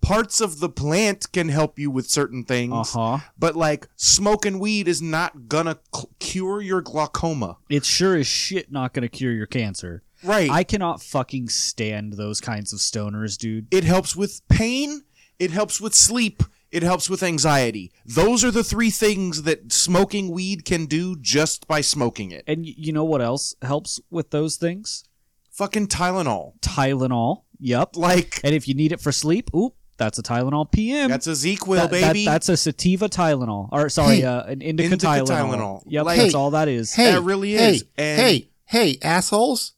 parts 0.00 0.40
of 0.40 0.60
the 0.60 0.68
plant 0.68 1.30
can 1.32 1.48
help 1.48 1.78
you 1.78 1.90
with 1.90 2.08
certain 2.08 2.44
things, 2.44 2.94
Uh 2.94 3.18
huh. 3.18 3.18
but 3.38 3.54
like 3.56 3.88
smoking 3.96 4.58
weed 4.58 4.88
is 4.88 5.00
not 5.02 5.48
gonna 5.48 5.78
c- 5.94 6.04
cure 6.18 6.60
your 6.60 6.80
glaucoma. 6.80 7.58
It's 7.68 7.86
sure 7.88 8.16
as 8.16 8.26
shit 8.26 8.70
not 8.72 8.94
to 8.94 9.08
cure 9.08 9.32
your 9.32 9.46
cancer. 9.46 10.02
Right. 10.22 10.50
I 10.50 10.64
cannot 10.64 11.02
fucking 11.02 11.48
stand 11.48 12.14
those 12.14 12.40
kinds 12.40 12.72
of 12.72 12.78
stoners, 12.80 13.38
dude. 13.38 13.66
it 13.70 13.84
helps 13.84 14.14
with 14.14 14.46
pain, 14.48 15.02
it 15.38 15.50
helps 15.50 15.80
with 15.80 15.94
sleep, 15.94 16.42
it 16.70 16.82
helps 16.82 17.08
with 17.08 17.22
anxiety. 17.22 17.90
Those 18.04 18.44
are 18.44 18.50
the 18.50 18.62
three 18.64 18.90
things 18.90 19.42
that 19.42 19.72
smoking 19.72 20.30
weed 20.30 20.64
can 20.64 20.86
do 20.86 21.16
just 21.16 21.66
by 21.66 21.80
smoking 21.80 22.30
it. 22.32 22.44
And 22.46 22.64
y- 22.64 22.74
you 22.76 22.92
know 22.92 23.04
what 23.04 23.22
else 23.22 23.54
helps 23.62 23.98
with 24.10 24.30
those 24.30 24.56
things? 24.56 25.04
Fucking 25.50 25.88
Tylenol. 25.88 26.58
Tylenol. 26.60 27.42
Yep. 27.58 27.96
Like 27.96 28.40
And 28.44 28.54
if 28.54 28.68
you 28.68 28.74
need 28.74 28.92
it 28.92 29.00
for 29.00 29.12
sleep, 29.12 29.50
oop, 29.54 29.74
that's 30.00 30.18
a 30.18 30.22
Tylenol 30.22 30.68
PM. 30.72 31.08
that's 31.10 31.28
a 31.28 31.32
ZzzQuil 31.32 31.76
That- 31.76 31.90
that- 31.92 32.12
baby. 32.12 32.24
that's 32.24 32.48
a 32.48 32.56
sativa 32.56 33.08
Tylenol. 33.08 33.68
Or 33.70 33.88
sorry, 33.88 34.16
Hey. 34.16 34.24
uh, 34.24 34.42
an 34.42 34.60
indica, 34.62 34.92
Indica 34.94 35.06
Tylenol. 35.06 35.26
Tylenol. 35.28 35.82
Yep, 35.86 36.04
Like- 36.06 36.18
that's 36.18 36.34
all 36.34 36.50
that 36.50 36.66
is. 36.68 36.92
hey, 36.94 37.12
That 37.12 37.20
really 37.22 37.52
hey, 37.52 37.74
is, 37.76 37.84
and- 37.96 38.20
hey, 38.20 38.50
hey, 38.64 38.98
assholes! 39.02 39.74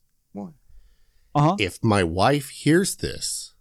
Uh 1.34 1.40
huh. 1.40 1.56
If 1.58 1.82
my 1.82 2.02
wife 2.02 2.50
hears 2.50 2.96
this, 2.96 3.54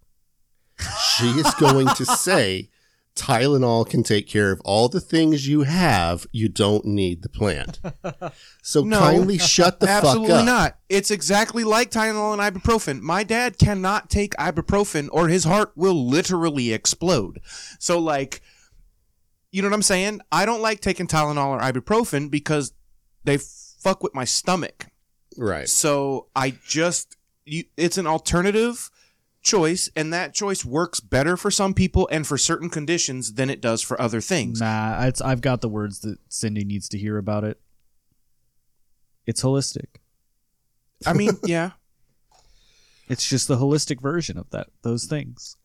she 1.18 1.28
is 1.28 1.54
going 1.60 1.88
to 1.88 2.06
say 2.06 2.70
Tylenol 3.16 3.88
can 3.90 4.04
take 4.04 4.28
care 4.28 4.52
of 4.52 4.62
all 4.62 4.88
the 4.88 5.02
things 5.02 5.48
you 5.48 5.64
have. 5.64 6.26
You 6.32 6.48
don't 6.50 6.86
need 6.86 7.22
the 7.24 7.30
plant. 7.30 7.80
So 8.64 8.84
No. 8.84 9.00
kindly 9.00 9.38
shut 9.40 9.80
the 9.80 9.88
fuck 9.88 9.96
up. 9.98 10.06
Absolutely 10.06 10.44
not. 10.46 10.78
It's 10.88 11.10
exactly 11.12 11.64
like 11.64 11.90
Tylenol 11.92 12.32
and 12.32 12.42
ibuprofen. 12.42 13.02
My 13.02 13.24
dad 13.24 13.58
cannot 13.58 14.10
take 14.10 14.34
ibuprofen 14.36 15.10
or 15.12 15.28
his 15.28 15.44
heart 15.46 15.72
will 15.76 16.08
literally 16.08 16.72
explode. 16.72 17.42
So 17.80 17.98
like 18.00 18.42
you 19.52 19.62
know 19.62 19.68
what 19.68 19.74
I'm 19.76 19.82
saying? 19.82 20.22
I 20.32 20.46
don't 20.46 20.62
like 20.62 20.80
taking 20.80 21.08
Tylenol 21.08 21.48
or 21.48 21.60
ibuprofen 21.60 22.32
because 22.32 22.72
they 23.26 23.38
fuck 23.38 24.02
with 24.04 24.14
my 24.16 24.24
stomach. 24.26 24.88
Right. 25.38 25.68
So 25.68 26.28
I 26.36 26.54
just 26.66 27.18
you, 27.46 27.64
it's 27.76 27.98
an 27.98 28.08
alternative 28.08 28.90
choice 29.42 29.90
and 29.96 30.14
that 30.14 30.34
choice 30.34 30.64
works 30.64 31.00
better 31.00 31.36
for 31.36 31.50
some 31.50 31.74
people 31.74 32.08
and 32.12 32.26
for 32.28 32.38
certain 32.38 32.70
conditions 32.70 33.34
than 33.34 33.50
it 33.50 33.60
does 33.62 33.82
for 33.82 34.00
other 34.00 34.22
things. 34.22 34.60
Nah, 34.62 35.04
it's, 35.06 35.22
I've 35.22 35.42
got 35.42 35.62
the 35.62 35.70
words 35.70 36.00
that 36.02 36.20
Cindy 36.30 36.64
needs 36.64 36.88
to 36.90 36.98
hear 36.98 37.18
about 37.18 37.44
it. 37.44 37.60
It's 39.26 39.42
holistic. 39.44 39.88
I 41.06 41.14
mean, 41.14 41.32
yeah. 41.44 41.72
It's 43.08 43.28
just 43.28 43.48
the 43.48 43.58
holistic 43.58 44.00
version 44.02 44.38
of 44.38 44.50
that 44.52 44.68
those 44.84 45.06
things. 45.06 45.58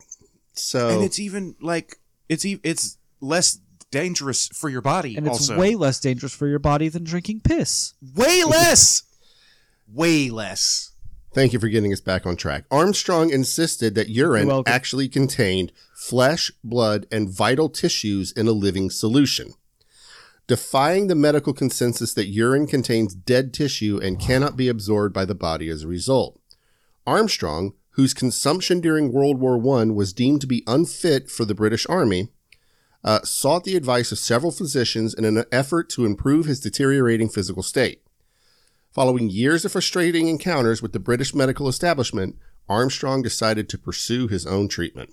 So 0.55 0.89
And 0.89 1.05
it's 1.05 1.19
even 1.21 1.55
like 1.61 1.97
it's 2.29 2.45
e- 2.45 2.61
it's 2.65 2.99
less 3.21 3.59
dangerous 3.93 4.49
for 4.49 4.69
your 4.69 4.81
body 4.83 5.17
And 5.17 5.27
it's 5.27 5.49
also. 5.51 5.59
way 5.59 5.75
less 5.77 6.01
dangerous 6.01 6.35
for 6.35 6.49
your 6.49 6.59
body 6.59 6.89
than 6.89 7.05
drinking 7.05 7.41
piss. 7.41 7.95
way 8.15 8.43
less. 8.43 9.03
way 9.87 10.29
less. 10.31 10.91
Thank 11.37 11.53
you 11.53 11.61
for 11.61 11.69
getting 11.69 11.93
us 11.93 12.01
back 12.01 12.25
on 12.25 12.35
track. 12.37 12.65
Armstrong 12.71 13.29
insisted 13.29 13.95
that 13.95 14.09
urine 14.09 14.51
actually 14.65 15.07
contained 15.07 15.71
flesh, 15.95 16.51
blood, 16.65 17.07
and 17.13 17.29
vital 17.29 17.69
tissues 17.69 18.33
in 18.33 18.49
a 18.49 18.53
living 18.53 18.89
solution. 18.89 19.53
Defying 20.47 21.09
the 21.09 21.15
medical 21.15 21.53
consensus 21.53 22.15
that 22.15 22.29
urine 22.29 22.67
contains 22.67 23.15
dead 23.15 23.53
tissue 23.53 24.01
and 24.03 24.19
cannot 24.19 24.57
be 24.57 24.67
absorbed 24.67 25.13
by 25.13 25.27
the 25.27 25.35
body 25.35 25.69
as 25.69 25.83
a 25.83 25.89
result. 25.89 26.41
Armstrong, 27.07 27.75
whose 27.91 28.15
consumption 28.15 28.81
during 28.81 29.13
World 29.13 29.39
War 29.39 29.59
I 29.79 29.85
was 29.91 30.15
deemed 30.15 30.41
to 30.41 30.47
be 30.47 30.65
unfit 30.67 31.31
for 31.31 31.45
the 31.45 31.55
British 31.55 31.87
Army, 31.91 32.31
uh, 33.05 33.21
sought 33.25 33.65
the 33.65 33.77
advice 33.77 34.11
of 34.11 34.19
several 34.19 34.53
physicians 34.53 35.13
in 35.13 35.27
an 35.27 35.45
effort 35.53 35.91
to 35.91 36.07
improve 36.07 36.47
his 36.47 36.61
deteriorating 36.61 37.29
physical 37.29 37.63
state. 37.63 38.06
Following 38.97 39.29
years 39.29 39.67
of 39.67 39.73
frustrating 39.73 40.27
encounters 40.27 40.81
with 40.81 40.95
the 40.95 40.99
British 40.99 41.35
medical 41.35 41.69
establishment, 41.69 42.37
Armstrong 42.67 43.21
decided 43.21 43.69
to 43.69 43.77
pursue 43.77 44.27
his 44.27 44.47
own 44.47 44.69
treatment. 44.69 45.11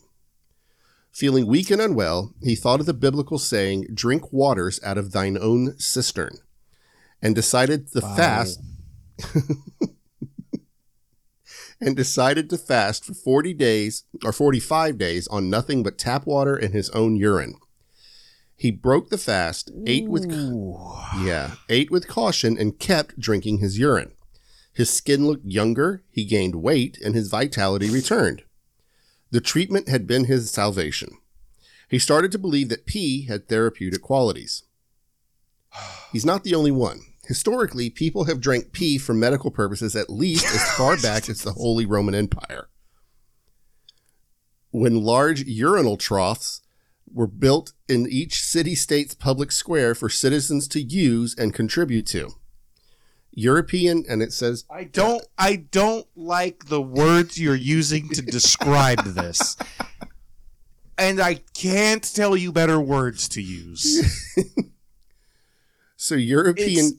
Feeling 1.12 1.46
weak 1.46 1.70
and 1.70 1.82
unwell, 1.82 2.34
he 2.42 2.56
thought 2.56 2.80
of 2.80 2.86
the 2.86 2.94
biblical 2.94 3.38
saying, 3.38 3.88
Drink 3.94 4.32
waters 4.32 4.80
out 4.86 4.98
of 4.98 5.12
thine 5.12 5.38
own 5.38 5.78
cistern, 5.80 6.38
and 7.22 7.36
decided 7.36 7.92
to 7.92 8.00
fast. 8.00 8.62
and 11.82 11.94
decided 11.94 12.50
to 12.52 12.58
fast 12.58 13.04
for 13.04 13.14
40 13.14 13.54
days 13.54 14.06
or 14.24 14.32
45 14.32 14.98
days 14.98 15.28
on 15.28 15.50
nothing 15.50 15.84
but 15.84 15.98
tap 15.98 16.26
water 16.26 16.56
and 16.56 16.74
his 16.74 16.90
own 16.92 17.18
urine. 17.18 17.56
He 18.64 18.72
broke 18.72 19.10
the 19.10 19.18
fast, 19.18 19.72
ate 19.86 20.08
with 20.08 20.32
yeah, 21.20 21.56
ate 21.68 21.92
with 21.92 22.08
caution 22.08 22.58
and 22.58 22.80
kept 22.80 23.20
drinking 23.20 23.58
his 23.58 23.78
urine. 23.78 24.14
His 24.72 24.90
skin 24.90 25.28
looked 25.28 25.46
younger, 25.46 26.06
he 26.10 26.24
gained 26.24 26.56
weight, 26.56 26.98
and 27.04 27.14
his 27.14 27.28
vitality 27.28 27.90
returned. 27.90 28.44
The 29.32 29.42
treatment 29.42 29.90
had 29.90 30.08
been 30.08 30.24
his 30.24 30.50
salvation. 30.50 31.18
He 31.90 32.00
started 32.00 32.32
to 32.32 32.40
believe 32.40 32.70
that 32.70 32.86
pee 32.86 33.26
had 33.26 33.50
therapeutic 33.50 34.02
qualities. 34.02 34.64
He's 36.14 36.26
not 36.26 36.46
the 36.46 36.56
only 36.56 36.72
one. 36.72 37.02
Historically, 37.28 37.90
people 37.90 38.24
have 38.24 38.40
drank 38.40 38.72
pee 38.72 38.98
for 38.98 39.14
medical 39.14 39.52
purposes 39.52 39.94
at 39.94 40.10
least 40.10 40.46
as 40.46 40.72
far 40.78 40.96
back 40.96 41.28
as 41.28 41.42
the 41.42 41.52
Holy 41.52 41.86
Roman 41.86 42.16
Empire. 42.16 42.70
When 44.72 45.04
large 45.04 45.44
urinal 45.44 45.98
troughs 45.98 46.62
were 47.12 47.28
built 47.28 47.74
in 47.88 48.08
each 48.10 48.42
city 48.42 48.76
state's 48.76 49.14
public 49.16 49.52
square 49.52 49.94
for 49.96 50.10
citizens 50.10 50.68
to 50.70 50.82
use 50.82 51.36
and 51.38 51.54
contribute 51.54 52.08
to. 52.08 52.30
European, 53.32 54.04
and 54.08 54.22
it 54.22 54.32
says 54.32 54.64
I 54.70 54.84
don't 54.84 55.24
I 55.38 55.56
don't 55.56 56.06
like 56.16 56.66
the 56.66 56.82
words 56.82 57.40
you're 57.40 57.56
using 57.56 58.10
to 58.10 58.22
describe 58.22 59.04
this. 59.04 59.58
And 60.96 61.20
I 61.20 61.42
can't 61.56 62.04
tell 62.04 62.38
you 62.38 62.52
better 62.52 62.80
words 62.80 63.28
to 63.30 63.42
use. 63.42 64.32
so 65.96 66.14
European. 66.14 66.70
It's- 66.86 66.94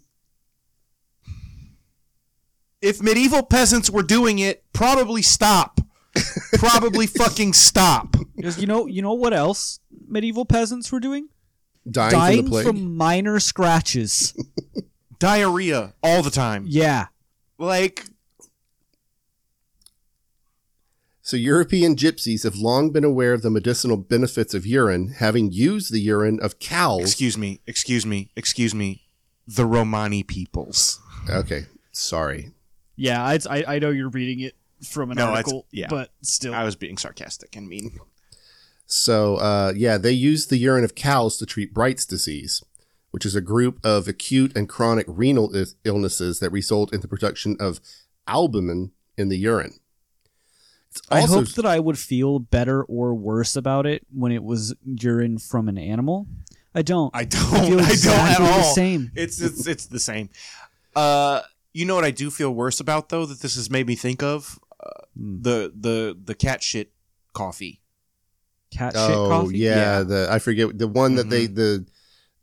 If 2.82 3.00
medieval 3.00 3.44
peasants 3.44 3.88
were 3.88 4.02
doing 4.02 4.40
it, 4.40 4.64
probably 4.72 5.22
stop. 5.22 5.80
probably 6.54 7.06
fucking 7.06 7.52
stop. 7.54 8.16
Because 8.36 8.58
you 8.58 8.66
know, 8.66 8.86
you 8.86 9.00
know 9.00 9.14
what 9.14 9.32
else 9.32 9.78
medieval 10.08 10.44
peasants 10.44 10.90
were 10.92 11.00
doing? 11.00 11.28
dying, 11.90 12.12
Dying 12.12 12.36
from 12.38 12.44
the 12.44 12.50
plague. 12.50 12.66
from 12.66 12.96
minor 12.96 13.38
scratches. 13.40 14.34
Diarrhea 15.18 15.94
all 16.02 16.22
the 16.22 16.30
time. 16.30 16.64
yeah. 16.66 17.06
Like 17.58 18.04
So 21.22 21.36
European 21.38 21.96
gypsies 21.96 22.42
have 22.44 22.56
long 22.56 22.90
been 22.90 23.04
aware 23.04 23.32
of 23.32 23.40
the 23.42 23.50
medicinal 23.50 23.96
benefits 23.96 24.52
of 24.52 24.66
urine, 24.66 25.08
having 25.18 25.52
used 25.52 25.90
the 25.92 26.00
urine 26.00 26.38
of 26.40 26.58
cows. 26.58 27.00
excuse 27.02 27.38
me, 27.38 27.60
excuse 27.66 28.04
me, 28.04 28.30
excuse 28.36 28.74
me. 28.74 29.02
The 29.46 29.64
Romani 29.66 30.22
peoples. 30.22 31.00
Okay, 31.28 31.66
sorry. 31.92 32.52
Yeah, 32.96 33.22
I, 33.24 33.38
I, 33.48 33.64
I 33.76 33.78
know 33.78 33.90
you're 33.90 34.08
reading 34.10 34.40
it 34.40 34.54
from 34.86 35.10
an 35.10 35.16
No, 35.16 35.24
it's- 35.24 35.36
article, 35.38 35.66
yeah. 35.70 35.86
but 35.88 36.10
still. 36.22 36.54
I 36.54 36.64
was 36.64 36.76
being 36.76 36.98
sarcastic 36.98 37.56
and 37.56 37.68
mean. 37.68 37.98
So, 38.86 39.36
uh, 39.36 39.72
yeah, 39.76 39.96
they 39.98 40.12
use 40.12 40.46
the 40.46 40.56
urine 40.58 40.84
of 40.84 40.94
cows 40.94 41.38
to 41.38 41.46
treat 41.46 41.72
Bright's 41.74 42.04
disease, 42.04 42.62
which 43.10 43.24
is 43.24 43.34
a 43.34 43.40
group 43.40 43.78
of 43.84 44.06
acute 44.08 44.54
and 44.56 44.68
chronic 44.68 45.06
renal 45.08 45.50
i- 45.56 45.64
illnesses 45.84 46.38
that 46.40 46.50
result 46.50 46.92
in 46.92 47.00
the 47.00 47.08
production 47.08 47.56
of 47.58 47.80
albumin 48.28 48.92
in 49.16 49.28
the 49.30 49.38
urine. 49.38 49.74
It's 50.90 51.00
I 51.10 51.20
also 51.22 51.36
hope 51.40 51.48
that 51.54 51.66
I 51.66 51.80
would 51.80 51.98
feel 51.98 52.38
better 52.38 52.84
or 52.84 53.14
worse 53.14 53.56
about 53.56 53.86
it 53.86 54.06
when 54.12 54.30
it 54.32 54.44
was 54.44 54.74
urine 54.84 55.38
from 55.38 55.68
an 55.68 55.78
animal. 55.78 56.26
I 56.74 56.82
don't. 56.82 57.14
I 57.14 57.20
I 57.20 57.24
don't. 57.24 57.66
feel 57.66 57.80
I 57.80 57.94
don't 57.94 58.06
at 58.28 58.40
all. 58.40 58.58
the 58.58 58.62
same. 58.74 59.10
It's 59.14 59.40
it's 59.40 59.66
it's 59.66 59.86
the 59.86 59.98
same. 60.00 60.28
Uh, 60.94 61.40
You 61.72 61.84
know 61.86 61.94
what 61.96 62.04
I 62.04 62.12
do 62.12 62.30
feel 62.30 62.54
worse 62.54 62.78
about 62.80 63.08
though 63.08 63.26
that 63.26 63.40
this 63.40 63.56
has 63.56 63.70
made 63.70 63.86
me 63.86 63.96
think 63.96 64.22
of 64.22 64.58
Hmm. 65.16 65.42
the 65.42 65.72
the 65.74 66.16
the 66.24 66.34
cat 66.34 66.62
shit 66.62 66.92
coffee. 67.32 67.80
Cat 68.74 68.92
shit 68.94 69.02
oh 69.14 69.28
coffee. 69.28 69.58
yeah, 69.58 69.98
Yeah. 69.98 70.02
the 70.02 70.28
I 70.30 70.38
forget 70.38 70.76
the 70.78 70.88
one 70.88 71.14
that 71.14 71.30
they 71.30 71.46
the 71.46 71.86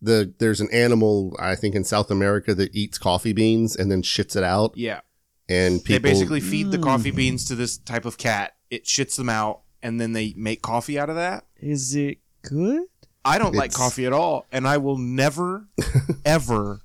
the 0.00 0.32
there's 0.38 0.60
an 0.60 0.68
animal 0.72 1.36
I 1.38 1.54
think 1.54 1.74
in 1.74 1.84
South 1.84 2.10
America 2.10 2.54
that 2.54 2.74
eats 2.74 2.98
coffee 2.98 3.32
beans 3.32 3.76
and 3.76 3.90
then 3.90 4.02
shits 4.02 4.34
it 4.36 4.42
out, 4.42 4.72
Yeah, 4.76 5.00
and 5.48 5.82
people 5.84 6.02
they 6.02 6.12
basically 6.12 6.40
feed 6.40 6.70
the 6.70 6.78
Mm. 6.78 6.82
coffee 6.84 7.10
beans 7.10 7.44
to 7.46 7.54
this 7.54 7.76
type 7.78 8.04
of 8.04 8.16
cat. 8.18 8.52
It 8.70 8.84
shits 8.84 9.16
them 9.16 9.28
out, 9.28 9.60
and 9.82 10.00
then 10.00 10.12
they 10.12 10.34
make 10.36 10.62
coffee 10.62 10.98
out 10.98 11.08
of 11.10 11.16
that. 11.16 11.44
Is 11.60 11.94
it 11.94 12.18
good? 12.42 12.82
I 13.24 13.38
don't 13.38 13.54
like 13.54 13.72
coffee 13.72 14.06
at 14.06 14.12
all, 14.12 14.46
and 14.50 14.66
I 14.66 14.78
will 14.78 14.98
never, 14.98 15.68
ever. 16.24 16.80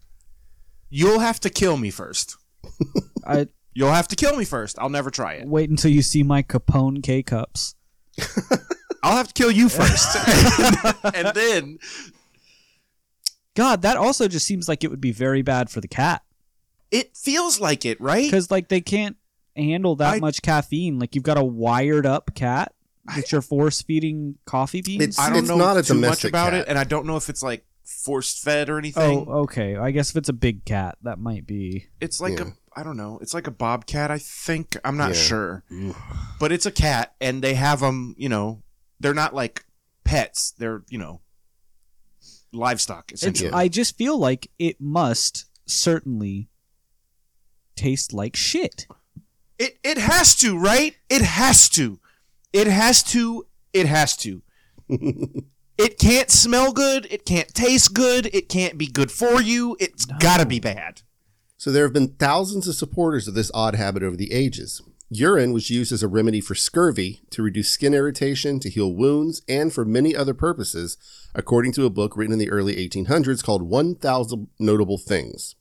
You'll 0.90 1.20
have 1.20 1.40
to 1.40 1.50
kill 1.50 1.78
me 1.78 1.90
first. 1.90 2.38
I 3.26 3.48
You'll 3.74 3.92
have 3.92 4.08
to 4.10 4.16
kill 4.16 4.36
me 4.36 4.44
first. 4.46 4.78
I'll 4.80 4.90
never 4.90 5.10
try 5.12 5.34
it. 5.36 5.48
wait 5.48 5.70
until 5.70 5.92
you 5.92 6.02
see 6.02 6.24
my 6.24 6.42
Capone 6.44 7.02
K 7.04 7.22
cups. 7.24 7.76
I'll 9.08 9.18
have 9.18 9.28
to 9.30 9.34
kill 9.34 9.52
you 9.52 9.70
first, 9.70 10.16
and 11.16 11.28
then 11.34 11.80
God, 13.56 13.82
that 13.82 13.98
also 13.98 14.28
just 14.28 14.46
seems 14.46 14.68
like 14.68 14.84
it 14.84 14.90
would 14.92 15.02
be 15.02 15.12
very 15.12 15.42
bad 15.42 15.70
for 15.70 15.82
the 15.82 15.88
cat 15.88 16.22
it 16.92 17.16
feels 17.18 17.60
like 17.60 17.86
it, 17.86 18.00
right? 18.00 18.24
because 18.26 18.50
like 18.52 18.70
they 18.70 18.82
can't 18.82 19.18
handle 19.56 19.96
that 19.98 20.16
I- 20.16 20.20
much 20.20 20.42
caffeine. 20.42 21.00
Like 21.00 21.16
you've 21.16 21.24
got 21.24 21.38
a 21.38 21.44
wired 21.44 22.06
up 22.06 22.34
cat 22.36 22.74
that 23.16 23.32
you're 23.32 23.42
force 23.42 23.82
feeding 23.82 24.36
coffee 24.46 24.82
beans. 24.82 25.04
It's- 25.04 25.20
I 25.20 25.30
don't 25.30 25.40
it's 25.40 25.48
know 25.50 25.58
not 25.58 25.78
a 25.78 25.84
too 25.84 25.96
much 25.96 26.02
domestic 26.22 26.30
about 26.30 26.52
cat. 26.52 26.62
it, 26.62 26.68
and 26.68 26.78
I 26.78 26.84
don't 26.84 27.06
know 27.06 27.18
if 27.18 27.30
it's 27.30 27.44
like 27.44 27.66
forced 27.84 28.44
fed 28.44 28.70
or 28.70 28.76
oh, 28.76 28.80
anything. 28.80 29.26
oh, 29.28 29.40
okay. 29.44 29.76
I 29.76 29.92
guess 29.92 30.10
if 30.12 30.18
it's 30.18 30.30
a 30.30 30.34
big 30.34 30.66
cat, 30.66 30.98
that 31.04 31.20
might 31.20 31.46
be. 31.48 31.88
It's 32.02 32.20
like 32.22 32.40
Yeah. 32.40 32.48
a 32.48 32.80
I 32.80 32.84
don't 32.84 32.96
know. 32.98 33.18
It's 33.24 33.34
like 33.34 33.48
a 33.48 33.52
bobcat, 33.52 34.12
I 34.12 34.20
think. 34.20 34.78
I'm 34.86 34.98
not 34.98 35.10
Yeah. 35.16 35.22
sure, 35.22 35.64
but 36.40 36.52
it's 36.52 36.68
a 36.68 36.72
cat, 36.72 37.16
and 37.20 37.42
they 37.44 37.56
have 37.56 37.80
them. 37.80 38.14
You 38.20 38.30
know, 38.30 38.62
they're 39.00 39.14
not 39.14 39.34
like 39.34 39.66
pets. 40.04 40.54
They're 40.58 40.84
you 40.90 40.98
know 40.98 41.22
livestock 42.52 43.12
It's, 43.12 43.22
essentially. 43.22 43.52
I 43.52 43.68
just 43.68 43.98
feel 43.98 44.18
like 44.18 44.52
it 44.58 44.80
must 44.80 45.46
certainly 45.66 46.50
taste 47.76 48.14
like 48.14 48.36
shit. 48.36 48.88
It 49.60 49.80
it 49.84 49.98
has 49.98 50.36
to, 50.38 50.58
right? 50.58 50.96
It 51.10 51.22
has 51.22 51.70
to. 51.70 52.00
It 52.54 52.68
has 52.68 53.04
to. 53.04 53.48
It 53.74 53.86
has 53.86 54.16
to. 54.18 54.42
it 54.90 56.00
can't 56.00 56.32
smell 56.32 56.72
good. 56.72 57.08
It 57.10 57.26
can't 57.26 57.54
taste 57.54 57.94
good. 57.94 58.30
It 58.34 58.50
can't 58.50 58.78
be 58.78 58.88
good 58.88 59.12
for 59.12 59.42
you. 59.42 59.76
It's 59.80 60.06
got 60.06 60.40
to 60.40 60.46
be 60.46 60.60
bad. 60.60 61.02
So 61.58 61.72
there 61.72 61.84
have 61.84 61.94
been 61.94 62.10
thousands 62.10 62.68
of 62.68 62.76
supporters 62.76 63.28
of 63.28 63.34
this 63.34 63.52
odd 63.54 63.76
habit 63.76 64.04
over 64.04 64.16
the 64.16 64.32
ages. 64.32 64.82
Urine 65.10 65.54
was 65.54 65.70
used 65.70 65.92
as 65.94 66.04
a 66.04 66.08
remedy 66.08 66.42
for 66.42 66.54
scurvy, 66.54 67.22
to 67.30 67.42
reduce 67.42 67.70
skin 67.70 67.94
irritation, 67.94 68.60
to 68.60 68.70
heal 68.70 68.94
wounds, 68.94 69.42
and 69.48 69.72
for 69.72 69.86
many 69.86 70.16
other 70.16 70.34
purposes, 70.34 70.98
according 71.34 71.72
to 71.74 71.86
a 71.86 71.90
book 71.90 72.18
written 72.18 72.34
in 72.34 72.40
the 72.40 72.50
early 72.50 72.76
1800s 72.76 73.42
called 73.44 73.62
1000 73.62 74.48
Notable 74.60 74.98
Things. 74.98 75.56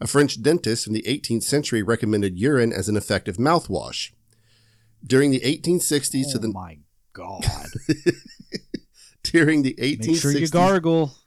A 0.00 0.06
French 0.06 0.40
dentist 0.40 0.84
from 0.84 0.92
the 0.92 1.02
18th 1.02 1.42
century 1.42 1.82
recommended 1.82 2.38
urine 2.38 2.72
as 2.72 2.88
an 2.88 2.96
effective 2.96 3.36
mouthwash. 3.36 4.12
During 5.04 5.32
the 5.32 5.40
1860s 5.40 6.32
to 6.32 6.38
oh 6.38 6.40
the 6.40 6.48
my 6.48 6.78
god! 7.12 7.44
during 9.24 9.62
the 9.62 9.74
1860s 9.74 10.06
Make 10.06 10.16
sure 10.16 10.32
you 10.32 10.48
gargle. 10.48 11.14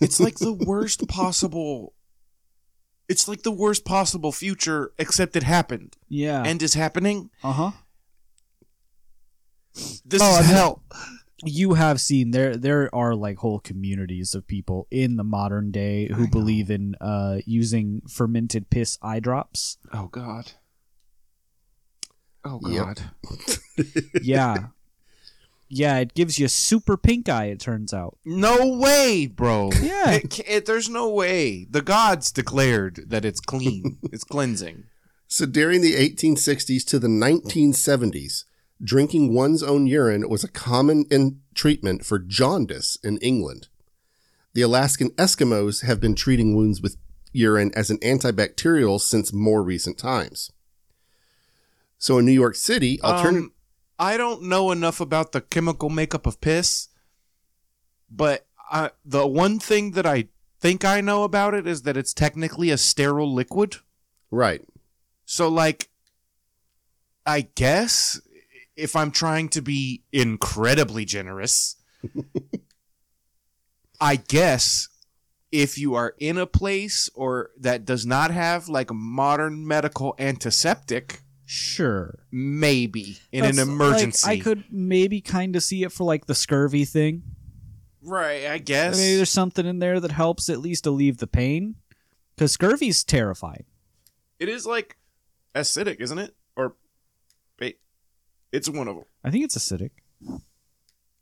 It's 0.00 0.18
like 0.18 0.38
the 0.38 0.52
worst 0.52 1.06
possible. 1.06 1.94
It's 3.12 3.28
like 3.28 3.42
the 3.42 3.52
worst 3.52 3.84
possible 3.84 4.32
future, 4.32 4.92
except 4.98 5.36
it 5.36 5.42
happened 5.42 5.96
Yeah. 6.08 6.42
and 6.48 6.62
is 6.62 6.74
happening. 6.74 7.28
uh 7.44 7.52
huh. 7.52 7.70
This 10.04 10.20
Oh, 10.22 10.40
is 10.40 10.46
hell. 10.46 10.82
you 11.44 11.74
have 11.74 12.00
seen 12.00 12.30
there 12.30 12.56
there 12.56 12.94
are 12.94 13.14
like 13.14 13.38
whole 13.38 13.58
communities 13.60 14.34
of 14.34 14.46
people 14.46 14.86
in 14.90 15.16
the 15.16 15.24
modern 15.24 15.70
day 15.72 16.06
who 16.14 16.28
believe 16.28 16.70
in 16.70 16.94
uh 17.00 17.38
using 17.46 18.00
fermented 18.08 18.70
piss 18.70 18.98
eye 19.02 19.20
drops. 19.20 19.78
Oh 19.92 20.06
God. 20.06 20.52
Oh 22.44 22.60
Yep. 22.66 22.84
God. 22.86 23.00
Yeah. 24.22 24.56
Yeah, 25.74 25.98
it 25.98 26.12
gives 26.12 26.38
you 26.38 26.48
super 26.48 26.98
pink 26.98 27.28
eye 27.30 27.46
it 27.46 27.58
turns 27.58 27.94
out. 27.94 28.18
No 28.26 28.76
way, 28.76 29.26
bro. 29.26 29.70
Yeah. 29.80 30.02
It, 30.22 30.40
it, 30.46 30.66
there's 30.66 30.88
no 30.88 31.08
way. 31.08 31.66
The 31.70 31.80
gods 31.80 32.30
declared 32.30 33.04
that 33.08 33.24
it's 33.24 33.40
clean. 33.40 33.98
it's 34.12 34.24
cleansing. 34.24 34.84
So 35.28 35.46
during 35.46 35.80
the 35.80 35.94
1860s 35.94 36.84
to 36.86 36.98
the 36.98 37.08
1970s, 37.08 38.44
drinking 38.84 39.32
one's 39.32 39.62
own 39.62 39.86
urine 39.86 40.28
was 40.28 40.44
a 40.44 40.48
common 40.48 41.06
in 41.10 41.40
treatment 41.54 42.04
for 42.04 42.18
jaundice 42.18 42.98
in 43.02 43.16
England. 43.18 43.68
The 44.52 44.62
Alaskan 44.62 45.10
Eskimos 45.12 45.84
have 45.84 46.00
been 46.00 46.14
treating 46.14 46.54
wounds 46.54 46.82
with 46.82 46.98
urine 47.32 47.72
as 47.74 47.88
an 47.90 47.98
antibacterial 47.98 49.00
since 49.00 49.32
more 49.32 49.62
recent 49.62 49.96
times. 49.96 50.50
So 51.96 52.18
in 52.18 52.26
New 52.26 52.32
York 52.32 52.56
City, 52.56 53.00
alternative 53.02 53.44
Um, 53.44 53.52
I 53.98 54.16
don't 54.16 54.42
know 54.44 54.70
enough 54.70 55.00
about 55.00 55.32
the 55.32 55.40
chemical 55.40 55.90
makeup 55.90 56.26
of 56.26 56.40
piss, 56.40 56.88
but 58.10 58.46
I, 58.70 58.90
the 59.04 59.26
one 59.26 59.58
thing 59.58 59.92
that 59.92 60.06
I 60.06 60.28
think 60.60 60.84
I 60.84 61.00
know 61.00 61.24
about 61.24 61.54
it 61.54 61.66
is 61.66 61.82
that 61.82 61.96
it's 61.96 62.14
technically 62.14 62.70
a 62.70 62.78
sterile 62.78 63.32
liquid. 63.32 63.76
right. 64.30 64.62
So, 65.24 65.48
like, 65.48 65.88
I 67.24 67.42
guess 67.54 68.20
if 68.76 68.96
I'm 68.96 69.10
trying 69.10 69.48
to 69.50 69.62
be 69.62 70.02
incredibly 70.12 71.04
generous, 71.04 71.76
I 74.00 74.16
guess 74.16 74.88
if 75.52 75.78
you 75.78 75.94
are 75.94 76.14
in 76.18 76.38
a 76.38 76.46
place 76.46 77.08
or 77.14 77.50
that 77.58 77.84
does 77.84 78.04
not 78.04 78.30
have 78.30 78.68
like 78.68 78.90
a 78.90 78.94
modern 78.94 79.66
medical 79.66 80.14
antiseptic, 80.18 81.21
Sure. 81.54 82.18
maybe 82.30 83.18
in 83.30 83.42
That's, 83.42 83.58
an 83.58 83.68
like, 83.68 83.72
emergency. 83.74 84.30
I 84.30 84.38
could 84.38 84.64
maybe 84.70 85.20
kind 85.20 85.54
of 85.54 85.62
see 85.62 85.82
it 85.82 85.92
for 85.92 86.04
like 86.04 86.24
the 86.26 86.34
scurvy 86.34 86.84
thing. 86.86 87.22
right, 88.00 88.46
I 88.46 88.56
guess. 88.58 88.96
Maybe 88.98 89.16
there's 89.16 89.28
something 89.30 89.66
in 89.66 89.78
there 89.78 90.00
that 90.00 90.12
helps 90.12 90.48
at 90.48 90.60
least 90.60 90.86
alleviate 90.86 91.18
the 91.18 91.26
pain. 91.26 91.76
Because 92.34 92.52
scurvy's 92.52 93.04
terrifying. 93.04 93.64
it 94.40 94.48
is 94.48 94.64
like 94.66 94.96
acidic, 95.54 96.00
isn't 96.00 96.18
it? 96.18 96.34
Or 96.56 96.74
wait, 97.60 97.78
it's 98.50 98.68
one 98.70 98.88
of 98.88 98.96
them. 98.96 99.04
I 99.22 99.30
think 99.30 99.44
it's 99.44 99.56
acidic. 99.58 99.90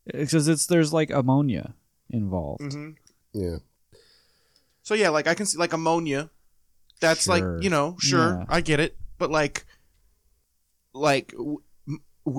Because 0.05 0.47
it's 0.47 0.65
there's 0.65 0.93
like 0.93 1.09
ammonia 1.11 1.73
involved. 2.09 2.61
Mm-hmm. 2.61 2.91
Yeah. 3.33 3.57
So 4.83 4.93
yeah, 4.95 5.09
like 5.09 5.27
I 5.27 5.33
can 5.35 5.45
see 5.45 5.57
like 5.57 5.73
ammonia. 5.73 6.29
That's 7.01 7.25
Sure. 7.25 7.55
like 7.55 7.63
you 7.63 7.69
know, 7.69 7.97
sure, 7.99 8.39
Yeah. 8.39 8.45
I 8.49 8.61
get 8.61 8.79
it, 8.79 8.95
but 9.17 9.29
like, 9.29 9.65
like 10.93 11.31
w- 11.31 11.61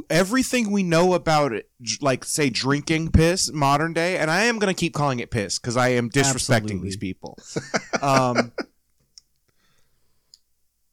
everything 0.09 0.71
we 0.71 0.83
know 0.83 1.15
about 1.15 1.53
it, 1.53 1.71
like 2.01 2.25
say 2.25 2.51
drinking 2.51 3.11
piss, 3.11 3.51
modern 3.53 3.93
day, 3.93 4.17
and 4.19 4.31
I 4.31 4.45
am 4.45 4.59
gonna 4.59 4.75
keep 4.75 4.95
calling 4.95 5.19
it 5.21 5.31
piss 5.31 5.59
because 5.59 5.77
I 5.77 5.89
am 5.91 6.11
disrespecting 6.11 6.63
Absolutely. 6.63 6.89
these 6.89 6.97
people. 6.97 7.39
um, 8.01 8.53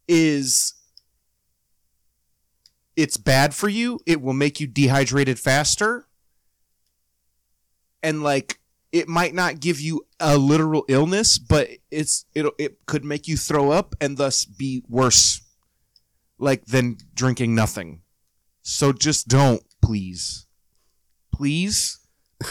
is 0.07 0.73
it's 2.95 3.17
bad 3.17 3.53
for 3.53 3.69
you. 3.69 3.99
It 4.05 4.21
will 4.21 4.33
make 4.33 4.59
you 4.59 4.67
dehydrated 4.67 5.39
faster, 5.39 6.07
and 8.03 8.23
like 8.23 8.59
it 8.91 9.07
might 9.07 9.33
not 9.35 9.59
give 9.59 9.79
you 9.79 10.05
a 10.19 10.37
literal 10.37 10.83
illness, 10.87 11.37
but 11.37 11.69
it's 11.91 12.25
it'll 12.33 12.53
it 12.57 12.85
could 12.87 13.05
make 13.05 13.27
you 13.27 13.37
throw 13.37 13.71
up 13.71 13.95
and 14.01 14.17
thus 14.17 14.45
be 14.45 14.83
worse, 14.89 15.41
like 16.39 16.65
than 16.65 16.97
drinking 17.13 17.55
nothing. 17.55 18.01
So 18.61 18.91
just 18.93 19.27
don't, 19.27 19.63
please, 19.81 20.45
please, 21.33 21.99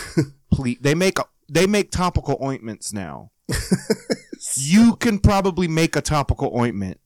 please. 0.53 0.79
They 0.81 0.95
make 0.95 1.19
they 1.49 1.67
make 1.67 1.91
topical 1.91 2.39
ointments 2.43 2.93
now. 2.93 3.31
you 4.57 4.97
can 4.97 5.19
probably 5.19 5.69
make 5.69 5.97
a 5.97 6.01
topical 6.01 6.57
ointment. 6.57 7.01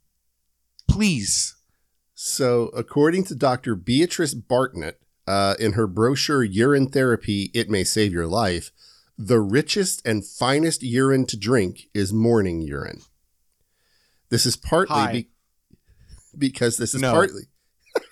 Please. 0.88 1.55
So, 2.14 2.68
according 2.68 3.25
to 3.25 3.35
Dr. 3.35 3.75
Beatrice 3.75 4.35
Bartnett, 4.35 4.99
uh, 5.27 5.55
in 5.59 5.73
her 5.73 5.87
brochure 5.87 6.42
Urine 6.42 6.88
Therapy 6.88 7.51
It 7.55 7.71
May 7.71 7.85
Save 7.85 8.12
Your 8.12 8.27
Life, 8.27 8.71
the 9.16 9.40
richest 9.40 10.07
and 10.07 10.27
finest 10.27 10.83
urine 10.83 11.27
to 11.27 11.37
drink 11.37 11.88
is 11.95 12.12
morning 12.12 12.61
urine. 12.61 13.01
This 14.31 14.47
is 14.47 14.57
partly 14.57 15.12
be- 15.12 15.29
because 16.37 16.77
this 16.77 16.95
is 16.95 17.01
No. 17.01 17.12
partly 17.12 17.42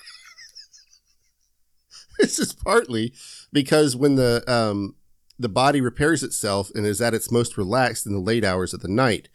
this 2.18 2.38
is 2.38 2.52
partly 2.52 3.12
because 3.52 3.96
when 3.96 4.16
the 4.16 4.42
um, 4.46 4.94
the 5.38 5.48
body 5.48 5.80
repairs 5.80 6.22
itself 6.22 6.70
and 6.74 6.84
is 6.84 7.00
at 7.00 7.14
its 7.14 7.30
most 7.30 7.56
relaxed 7.56 8.06
in 8.06 8.12
the 8.12 8.18
late 8.20 8.44
hours 8.44 8.74
of 8.74 8.80
the 8.80 8.88
night, 8.88 9.28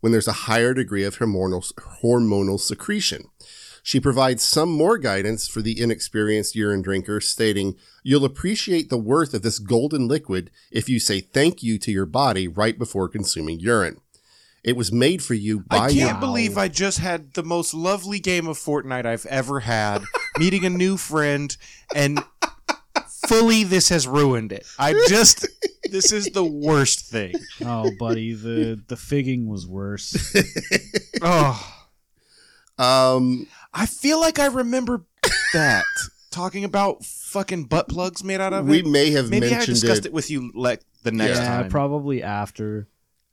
when 0.00 0.12
there's 0.12 0.28
a 0.28 0.32
higher 0.32 0.72
degree 0.72 1.04
of 1.04 1.18
hormonal, 1.18 1.70
hormonal 2.02 2.58
secretion. 2.58 3.24
She 3.82 4.00
provides 4.00 4.42
some 4.42 4.70
more 4.70 4.98
guidance 4.98 5.48
for 5.48 5.62
the 5.62 5.80
inexperienced 5.80 6.54
urine 6.54 6.82
drinker, 6.82 7.20
stating, 7.20 7.76
You'll 8.02 8.26
appreciate 8.26 8.90
the 8.90 8.98
worth 8.98 9.32
of 9.32 9.42
this 9.42 9.58
golden 9.58 10.06
liquid 10.06 10.50
if 10.70 10.88
you 10.88 11.00
say 11.00 11.20
thank 11.20 11.62
you 11.62 11.78
to 11.78 11.90
your 11.90 12.06
body 12.06 12.46
right 12.46 12.78
before 12.78 13.08
consuming 13.08 13.58
urine. 13.60 14.00
It 14.62 14.76
was 14.76 14.92
made 14.92 15.22
for 15.22 15.34
you 15.34 15.60
by 15.60 15.76
I 15.76 15.80
can't 15.92 15.94
your 15.94 16.14
believe 16.20 16.58
I 16.58 16.68
just 16.68 16.98
had 16.98 17.32
the 17.34 17.42
most 17.42 17.72
lovely 17.72 18.20
game 18.20 18.46
of 18.46 18.58
Fortnite 18.58 19.06
I've 19.06 19.24
ever 19.26 19.60
had, 19.60 20.02
meeting 20.38 20.64
a 20.66 20.70
new 20.70 20.96
friend, 20.98 21.56
and 21.94 22.22
fully 23.26 23.64
this 23.64 23.88
has 23.88 24.06
ruined 24.06 24.52
it. 24.52 24.66
I 24.78 24.92
just 25.08 25.46
this 25.90 26.12
is 26.12 26.26
the 26.26 26.44
worst 26.44 27.06
thing. 27.06 27.34
Oh, 27.64 27.90
buddy, 27.98 28.34
the 28.34 28.80
the 28.86 28.96
figging 28.96 29.48
was 29.48 29.66
worse. 29.66 30.34
Oh, 31.22 31.74
um 32.78 33.46
I 33.74 33.84
feel 33.86 34.20
like 34.20 34.38
I 34.38 34.46
remember 34.46 35.04
that 35.52 35.84
talking 36.30 36.64
about 36.64 37.04
fucking 37.04 37.64
butt 37.64 37.88
plugs 37.88 38.24
made 38.24 38.40
out 38.40 38.52
of 38.54 38.66
we 38.66 38.78
it. 38.78 38.86
may 38.86 39.10
have 39.10 39.28
Maybe 39.28 39.54
I 39.54 39.64
discussed 39.64 40.06
it. 40.06 40.06
it. 40.06 40.12
with 40.14 40.30
you 40.30 40.50
like 40.54 40.80
the 41.02 41.12
next 41.12 41.38
yeah, 41.40 41.46
time. 41.62 41.68
probably 41.70 42.22
after. 42.22 42.88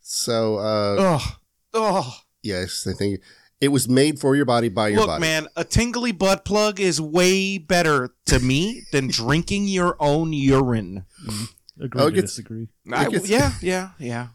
So 0.09 0.55
uh 0.57 0.95
oh, 0.99 1.35
oh. 1.73 2.17
yes, 2.41 2.87
I 2.89 2.93
think 2.93 3.19
it 3.59 3.67
was 3.69 3.89
made 3.89 4.19
for 4.19 4.37
your 4.37 4.45
body 4.45 4.69
by 4.69 4.87
your 4.87 4.99
Look, 4.99 5.07
body. 5.07 5.19
man, 5.21 5.47
a 5.57 5.65
tingly 5.65 6.13
butt 6.13 6.45
plug 6.45 6.79
is 6.79 7.01
way 7.01 7.57
better 7.57 8.11
to 8.27 8.39
me 8.39 8.83
than 8.93 9.07
drinking 9.11 9.67
your 9.67 9.97
own 9.99 10.31
urine. 10.31 11.03
Agree 11.77 12.01
Oh, 12.01 12.07
it 12.07 12.11
to 12.11 12.15
gets- 12.15 12.31
disagree. 12.31 12.69
I- 12.91 13.09
gets- 13.09 13.27
yeah, 13.27 13.51
yeah, 13.61 13.89
yeah. 13.99 14.27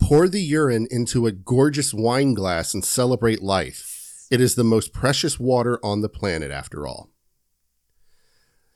Pour 0.00 0.28
the 0.28 0.42
urine 0.42 0.88
into 0.90 1.26
a 1.28 1.30
gorgeous 1.32 1.94
wine 1.94 2.34
glass 2.34 2.74
and 2.74 2.84
celebrate 2.84 3.40
life. 3.40 4.26
It 4.28 4.40
is 4.40 4.56
the 4.56 4.64
most 4.64 4.92
precious 4.92 5.38
water 5.38 5.78
on 5.84 6.00
the 6.00 6.08
planet 6.08 6.50
after 6.50 6.84
all. 6.84 7.10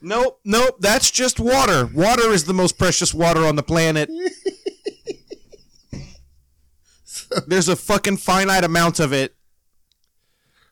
Nope, 0.01 0.39
nope. 0.45 0.77
That's 0.79 1.11
just 1.11 1.41
water. 1.41 1.87
Water 1.93 2.31
is 2.31 2.45
the 2.45 2.55
most 2.55 2.79
precious 2.79 3.13
water 3.13 3.45
on 3.45 3.57
the 3.57 3.63
planet. 3.65 4.09
There's 7.47 7.69
a 7.69 7.77
fucking 7.77 8.19
finite 8.19 8.65
amount 8.65 9.01
of 9.01 9.13
it. 9.13 9.35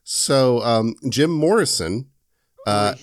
So 0.02 0.60
um, 0.62 0.94
Jim 1.08 1.30
Morrison 1.30 2.10
uh, 2.66 2.94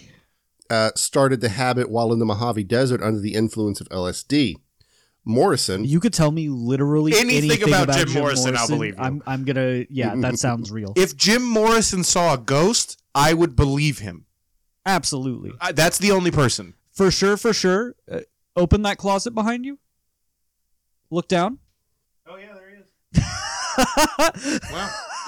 uh, 0.70 0.92
started 0.96 1.42
the 1.42 1.50
habit 1.50 1.90
while 1.90 2.14
in 2.14 2.20
the 2.20 2.26
Mojave 2.26 2.64
Desert 2.66 3.02
under 3.02 3.20
the 3.20 3.34
influence 3.34 3.82
of 3.82 3.90
LSD. 3.90 4.56
Morrison, 5.24 5.86
You 5.86 6.00
could 6.00 6.14
tell 6.14 6.32
me 6.32 6.50
literally 6.50 7.12
Anything 7.14 7.52
anything, 7.52 7.68
about 7.70 7.84
about, 7.84 7.98
Jim 7.98 8.08
Jim, 8.08 8.22
Morrison, 8.22 8.54
Morrison. 8.54 8.58
I'll 8.58 8.68
believe 8.80 8.96
you. 8.98 9.04
I'm 9.04 9.22
I'm 9.28 9.44
gonna 9.46 9.86
yeah, 9.88 10.16
that 10.18 10.40
sounds 10.40 10.72
real. 10.72 10.94
If 10.96 11.16
Jim 11.16 11.44
Morrison 11.44 12.04
saw 12.04 12.34
a 12.34 12.40
ghost, 12.40 13.00
I 13.14 13.34
would 13.36 13.56
believe 13.56 14.00
him. 14.00 14.26
Absolutely, 14.84 15.52
I, 15.62 15.74
that's 15.74 16.00
the 16.00 16.12
only 16.12 16.32
person. 16.32 16.74
for 16.92 17.12
sure, 17.12 17.38
for 17.38 17.54
sure. 17.54 17.96
Uh, 18.12 18.22
open 18.56 18.82
that 18.82 18.98
closet 18.98 19.36
behind 19.36 19.64
you. 19.64 19.78
Look 21.12 21.28
down. 21.28 21.60
Oh 22.26 22.38
yeah, 22.38 22.56
there 22.56 22.70
he 22.72 23.20
is. 23.22 23.26
Wow. 24.72 24.90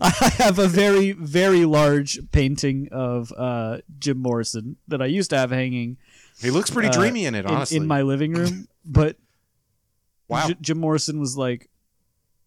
I 0.00 0.32
have 0.38 0.58
a 0.58 0.66
very, 0.68 1.12
very 1.12 1.64
large 1.64 2.18
painting 2.32 2.88
of 2.92 3.32
uh, 3.36 3.78
Jim 3.98 4.18
Morrison 4.18 4.76
that 4.88 5.00
I 5.02 5.06
used 5.06 5.30
to 5.30 5.36
have 5.38 5.50
hanging 5.50 5.96
He 6.40 6.50
looks 6.50 6.70
pretty 6.70 6.88
Uh, 6.88 6.92
dreamy 6.92 7.26
in 7.26 7.34
it, 7.34 7.44
in, 7.44 7.50
honestly. 7.50 7.76
in 7.78 7.86
my 7.86 8.02
living 8.02 8.32
room. 8.32 8.68
But 8.84 9.16
wow. 10.28 10.48
J- 10.48 10.56
Jim 10.60 10.78
Morrison 10.78 11.20
was 11.20 11.36
like 11.36 11.68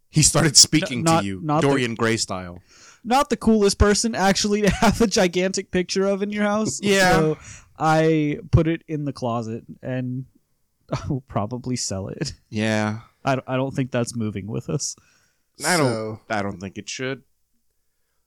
he 0.09 0.21
started 0.21 0.55
speaking 0.57 1.03
not- 1.03 1.21
to 1.21 1.25
you, 1.27 1.39
not 1.43 1.61
the- 1.61 1.67
Dorian 1.67 1.95
Gray 1.95 2.17
style. 2.17 2.61
not 3.03 3.29
the 3.29 3.37
coolest 3.37 3.77
person 3.77 4.15
actually 4.15 4.61
to 4.63 4.69
have 4.69 5.01
a 5.01 5.07
gigantic 5.07 5.71
picture 5.71 6.05
of 6.05 6.21
in 6.21 6.29
your 6.31 6.43
house. 6.43 6.79
Yeah. 6.81 7.11
So 7.13 7.37
I 7.79 8.39
put 8.51 8.67
it 8.67 8.83
in 8.87 9.05
the 9.05 9.13
closet 9.13 9.63
and 9.81 10.25
I 10.93 11.01
will 11.09 11.21
probably 11.27 11.75
sell 11.75 12.07
it. 12.07 12.33
Yeah. 12.49 12.99
I 13.25 13.35
don't, 13.35 13.45
I 13.47 13.55
don't 13.57 13.71
think 13.75 13.91
that's 13.91 14.15
moving 14.15 14.47
with 14.47 14.69
us. 14.69 14.95
I 15.65 15.75
don't 15.77 15.91
So- 15.91 16.19
I 16.29 16.41
don't 16.41 16.59
think 16.59 16.77
it 16.77 16.87
should. 16.89 17.23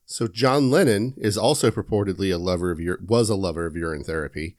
So 0.05 0.27
John 0.27 0.71
Lennon 0.71 1.15
is 1.19 1.39
also 1.39 1.71
purportedly 1.71 2.35
a 2.35 2.39
lover 2.39 2.73
of 2.73 2.81
ur- 2.81 2.99
was 3.07 3.31
a 3.31 3.37
lover 3.37 3.65
of 3.67 3.77
urine 3.77 4.03
therapy. 4.03 4.57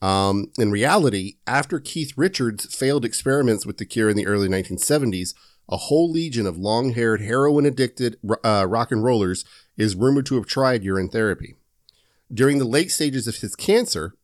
Um, 0.00 0.50
in 0.58 0.70
reality, 0.70 1.34
after 1.46 1.78
Keith 1.78 2.14
Richards 2.16 2.74
failed 2.74 3.04
experiments 3.04 3.66
with 3.66 3.76
the 3.76 3.84
cure 3.84 4.08
in 4.08 4.16
the 4.16 4.26
early 4.26 4.48
1970s, 4.48 5.34
a 5.68 5.76
whole 5.76 6.10
legion 6.10 6.46
of 6.46 6.56
long-haired, 6.58 7.20
heroin-addicted 7.20 8.16
uh, 8.42 8.66
rock 8.68 8.92
and 8.92 9.04
rollers 9.04 9.44
is 9.76 9.94
rumored 9.94 10.26
to 10.26 10.34
have 10.36 10.46
tried 10.46 10.84
urine 10.84 11.08
therapy. 11.10 11.54
During 12.32 12.58
the 12.58 12.64
late 12.64 12.90
stages 12.90 13.26
of 13.28 13.36
his 13.36 13.54
cancer, 13.54 14.14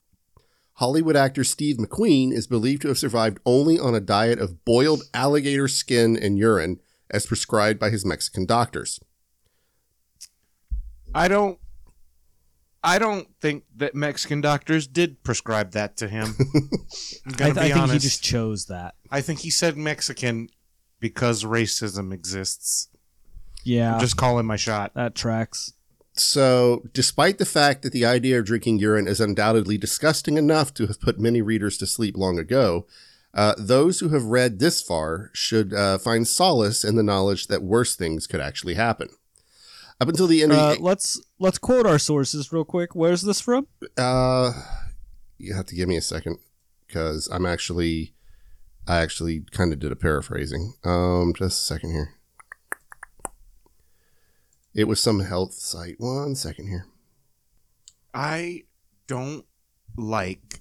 Hollywood 0.81 1.15
actor 1.15 1.45
Steve 1.45 1.77
McQueen 1.77 2.33
is 2.33 2.47
believed 2.47 2.81
to 2.83 2.89
have 2.89 2.97
survived 2.97 3.39
only 3.45 3.79
on 3.79 3.95
a 3.95 4.01
diet 4.01 4.39
of 4.39 4.65
boiled 4.65 5.03
alligator 5.13 5.69
skin 5.69 6.17
and 6.17 6.39
urine, 6.39 6.81
as 7.11 7.27
prescribed 7.27 7.79
by 7.79 7.91
his 7.91 8.07
Mexican 8.07 8.47
doctors. 8.47 8.99
I 11.15 11.29
don't 11.29 11.59
I 12.83 12.99
don't 12.99 13.29
think 13.43 13.65
that 13.77 13.95
Mexican 13.95 14.41
doctors 14.41 14.87
did 14.87 15.23
prescribe 15.23 15.73
that 15.73 15.99
to 15.99 16.09
him. 16.09 16.35
I'm 17.27 17.35
I, 17.35 17.37
gonna 17.37 17.51
I 17.51 17.53
be 17.53 17.61
think 17.61 17.77
honest. 17.77 17.93
he 17.93 17.99
just 17.99 18.25
chose 18.25 18.65
that. 18.67 18.95
I 19.11 19.21
think 19.21 19.41
he 19.41 19.51
said 19.51 19.77
Mexican 19.77 20.49
because 20.99 21.45
racism 21.45 22.11
exists. 22.11 22.89
Yeah, 23.65 23.93
I'm 23.93 24.01
just 24.01 24.17
calling 24.17 24.47
my 24.47 24.57
shot. 24.57 24.95
that 24.95 25.15
tracks. 25.15 25.75
So, 26.21 26.83
despite 26.93 27.39
the 27.39 27.47
fact 27.47 27.83
that 27.83 27.93
the 27.93 28.05
idea 28.05 28.39
of 28.39 28.45
drinking 28.45 28.79
urine 28.79 29.09
is 29.09 29.21
undoubtedly 29.21 29.79
disgusting 29.79 30.37
enough 30.37 30.75
to 30.75 30.87
have 30.87 31.01
put 31.01 31.19
many 31.19 31.41
readers 31.41 31.79
to 31.79 31.87
sleep 31.87 32.17
long 32.17 32.39
ago, 32.39 32.87
uh, 33.33 33.55
those 33.57 34.01
who 34.01 34.11
have 34.11 34.25
read 34.25 34.59
this 34.59 34.83
far 34.83 35.31
should 35.33 35.73
uh, 35.73 35.97
find 35.99 36.29
solace 36.29 36.85
in 36.85 36.97
the 36.97 37.03
knowledge 37.03 37.47
that 37.47 37.63
worse 37.63 37.97
things 37.97 38.27
could 38.27 38.41
actually 38.41 38.75
happen. 38.75 39.09
Up 40.01 40.09
until 40.09 40.27
the 40.27 40.43
end 40.43 40.53
Uh, 40.53 40.73
of 40.73 40.77
the, 40.77 40.83
let's 40.83 41.21
let's 41.39 41.59
quote 41.59 41.87
our 41.87 41.99
sources 41.99 42.53
real 42.53 42.65
quick. 42.65 42.95
Where's 42.95 43.23
this 43.23 43.41
from? 43.41 43.67
uh, 43.97 44.53
you 45.39 45.55
have 45.55 45.67
to 45.67 45.75
give 45.75 45.89
me 45.89 45.97
a 45.97 46.03
second 46.03 46.39
because 46.87 47.29
I'm 47.33 47.47
actually, 47.47 48.15
I 48.87 48.99
actually 49.01 49.45
kind 49.53 49.73
of 49.73 49.79
did 49.79 49.93
a 49.93 49.97
paraphrasing. 49.97 50.75
Um, 50.85 51.33
just 51.37 51.61
a 51.63 51.65
second 51.65 51.93
here. 51.93 52.15
It 54.75 54.85
was 54.85 55.01
some 55.01 55.21
health 55.21 55.55
site. 55.55 55.97
One 55.99 56.35
second 56.35 56.69
here. 56.69 56.87
I 58.15 58.65
don't 59.07 59.45
like 59.97 60.61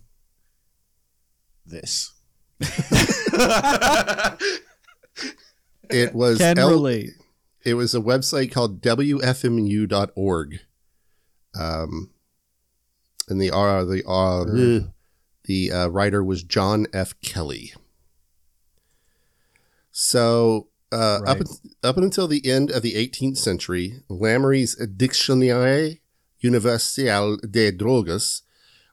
this. 1.66 2.14
It 5.90 6.14
was 6.14 6.38
Can 6.38 6.60
L- 6.60 6.70
relate. 6.70 7.10
It 7.66 7.74
was 7.74 7.96
a 7.96 8.00
website 8.00 8.52
called 8.52 8.82
wfmu.org. 8.82 10.60
Um, 11.60 12.12
and 13.28 13.42
the 13.42 13.52
uh, 13.52 13.84
the 13.86 14.04
uh, 14.08 14.44
the, 14.44 14.92
the 15.46 15.72
uh, 15.72 15.88
writer 15.88 16.24
was 16.24 16.44
John 16.44 16.86
F. 16.94 17.20
Kelly. 17.22 17.74
So 19.92 20.68
uh, 20.92 21.22
up 21.26 21.40
Right. 21.40 21.48
up 21.84 21.98
until 21.98 22.28
the 22.28 22.46
end 22.46 22.72
of 22.72 22.82
the 22.82 22.96
18th 22.96 23.38
century, 23.38 24.02
Lemery's 24.10 24.76
Dictionnaire 24.76 25.96
Universel 26.40 27.38
des 27.50 27.72
Drogues 27.72 28.42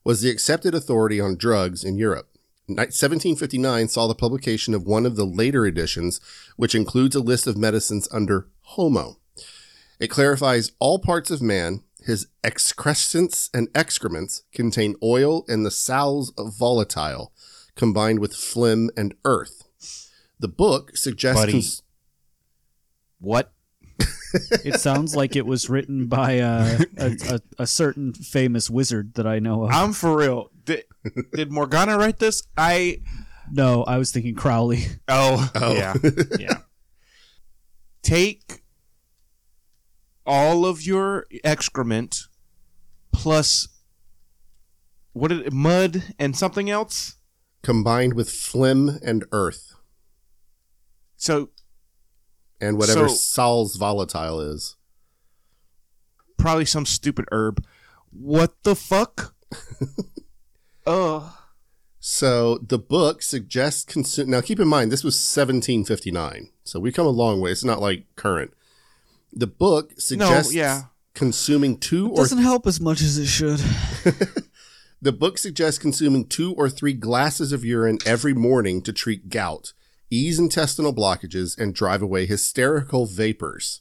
was 0.04 0.20
the 0.20 0.30
accepted 0.30 0.74
authority 0.74 1.20
on 1.20 1.37
drugs 1.37 1.85
in 1.85 1.96
Europe. 1.96 2.28
1759 2.68 3.88
saw 3.88 4.06
the 4.09 4.14
publication 4.14 4.74
of 4.74 4.82
one 4.85 5.06
of 5.06 5.16
the 5.16 5.24
later 5.24 5.64
editions, 5.66 6.20
which 6.56 6.74
includes 6.74 7.14
a 7.14 7.20
list 7.20 7.46
of 7.46 7.56
medicines 7.56 8.09
under 8.11 8.48
homo. 8.62 9.18
It 10.00 10.09
clarifies 10.09 10.72
all 10.78 10.98
parts 10.98 11.30
of 11.30 11.40
man, 11.40 11.82
his 12.04 12.26
excrescents 12.44 13.50
and 13.54 13.68
excrements 13.74 14.42
contain 14.52 14.96
oil 15.02 15.44
and 15.48 15.64
the 15.64 15.70
salves 15.70 16.32
of 16.37 16.56
volatile, 16.59 17.32
combined 17.76 18.18
with 18.18 18.35
phlegm 18.35 18.90
and 18.96 19.14
earth. 19.24 19.62
The 20.38 20.48
book 20.48 20.96
suggests 20.96 21.40
Buddy. 21.40 21.52
cons- 21.52 21.82
what? 23.20 23.52
It 24.64 24.81
sounds 24.81 25.16
like 25.16 25.35
it 25.35 25.46
was 25.46 25.70
written 25.70 26.09
by 26.09 26.40
uh, 26.40 26.79
a, 26.98 27.16
a 27.31 27.40
a 27.62 27.66
certain 27.66 28.12
famous 28.12 28.68
wizard 28.68 29.14
that 29.14 29.26
I 29.26 29.38
know 29.38 29.64
of. 29.64 29.70
I'm 29.72 29.92
for 29.94 30.14
real. 30.16 30.50
Did, 30.64 30.85
did 31.33 31.50
Morgana 31.50 31.96
write 31.96 32.18
this? 32.18 32.42
I 32.57 33.00
No, 33.50 33.85
I 33.85 33.96
was 33.98 34.12
thinking 34.12 34.35
Crowley. 34.35 34.85
oh, 35.09 35.50
Oh. 35.55 35.72
yeah 35.74 35.94
yeah. 36.38 36.59
Take 38.02 38.62
all 40.26 40.66
of 40.66 40.85
your 40.85 41.26
excrement 41.44 42.24
plus 43.12 43.68
what 45.12 45.29
did 45.29 45.46
it, 45.46 45.52
mud 45.52 46.02
and 46.18 46.37
something 46.37 46.68
else. 46.68 47.16
combined 47.62 48.12
with 48.14 48.29
phlegm 48.29 48.98
and 49.02 49.24
earth. 49.33 49.74
So 51.16 51.50
and 52.61 52.79
whatever 52.79 53.09
So- 53.09 53.14
Sol's 53.14 53.77
volatile 53.77 54.40
is. 54.40 54.77
probably 56.38 56.64
some 56.66 56.87
stupid 56.87 57.25
herb. 57.33 57.64
What 58.11 58.55
the 58.62 58.75
fuck? 58.77 59.35
Ugh. 60.87 61.33
So 61.99 62.59
the 62.59 62.79
book 62.79 63.21
suggests 63.23 63.85
consume. 63.85 64.31
Now 64.31 64.40
keep 64.40 64.61
in 64.61 64.69
mind 64.69 64.92
this 64.92 65.03
was 65.03 65.14
1759, 65.16 66.51
so 66.62 66.79
we 66.79 66.92
come 66.92 67.07
a 67.07 67.11
long 67.11 67.40
way. 67.40 67.51
It's 67.51 67.64
not 67.64 67.81
like 67.81 68.05
current. 68.14 68.53
The 69.33 69.49
book 69.49 69.95
suggests 69.99 70.55
no, 70.55 70.59
yeah. 70.61 70.83
consuming 71.14 71.79
two 71.79 72.11
or 72.11 72.16
Doesn't 72.19 72.38
help 72.38 72.66
as 72.66 72.81
much 72.81 73.01
as 73.03 73.19
it 73.19 73.27
should. 73.27 73.59
the 75.03 75.12
book 75.12 75.37
suggests 75.37 75.79
consuming 75.81 76.27
two 76.27 76.55
or 76.55 76.71
three 76.71 76.92
glasses 76.92 77.53
of 77.53 77.64
urine 77.64 77.99
every 78.07 78.35
morning 78.35 78.83
to 78.83 78.92
treat 78.92 79.29
gout, 79.29 79.73
ease 80.11 80.38
intestinal 80.38 80.95
blockages, 80.95 81.59
and 81.59 81.75
drive 81.75 82.03
away 82.03 82.27
hysterical 82.27 83.07
vapors. 83.07 83.81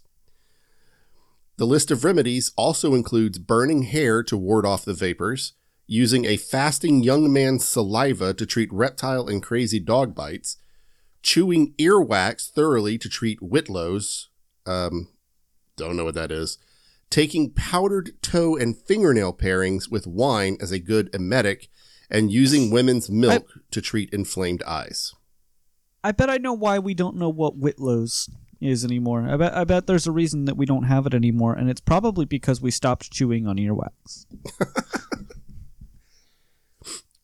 The 1.58 1.66
list 1.66 1.90
of 1.92 2.04
remedies 2.04 2.52
also 2.58 2.94
includes 2.94 3.40
burning 3.40 3.84
hair 3.84 4.24
to 4.24 4.38
ward 4.38 4.66
off 4.66 4.84
the 4.84 4.94
vapors, 4.94 5.54
using 5.88 6.26
a 6.26 6.38
fasting 6.38 7.04
young 7.04 7.32
man's 7.32 7.66
saliva 7.66 8.34
to 8.34 8.46
treat 8.46 8.72
reptile 8.74 9.28
and 9.28 9.42
crazy 9.42 9.80
dog 9.80 10.14
bites, 10.14 10.58
chewing 11.22 11.74
earwax 11.78 12.50
thoroughly 12.50 12.98
to 12.98 13.08
treat 13.08 13.40
whitlows. 13.40 14.28
Um, 14.66 15.10
don't 15.78 15.96
know 15.96 16.06
what 16.06 16.16
that 16.16 16.32
is. 16.32 16.58
Taking 17.10 17.52
powdered 17.52 18.22
toe 18.22 18.56
and 18.56 18.76
fingernail 18.76 19.34
pairings 19.34 19.90
with 19.90 20.08
wine 20.08 20.58
as 20.60 20.72
a 20.72 20.80
good 20.80 21.14
emetic, 21.14 21.70
and 22.10 22.32
using 22.32 22.70
women's 22.70 23.10
milk 23.10 23.48
to 23.72 23.82
treat 23.82 24.14
inflamed 24.14 24.62
eyes. 24.64 25.14
I 26.06 26.12
bet 26.12 26.30
I 26.30 26.38
know 26.38 26.54
why 26.54 26.78
we 26.78 26.94
don't 26.94 27.16
know 27.16 27.30
what 27.30 27.60
Whitlow's 27.60 28.30
is 28.62 28.86
anymore. 28.86 29.28
I 29.28 29.38
bet 29.38 29.56
I 29.56 29.64
bet 29.64 29.88
there's 29.88 30.06
a 30.06 30.12
reason 30.12 30.46
that 30.46 30.56
we 30.56 30.68
don't 30.68 30.84
have 30.84 31.08
it 31.08 31.16
anymore, 31.16 31.56
and 31.56 31.68
it's 31.68 31.82
probably 31.82 32.26
because 32.26 32.62
we 32.62 32.70
stopped 32.70 33.10
chewing 33.10 33.48
on 33.48 33.58
earwax. 33.58 34.28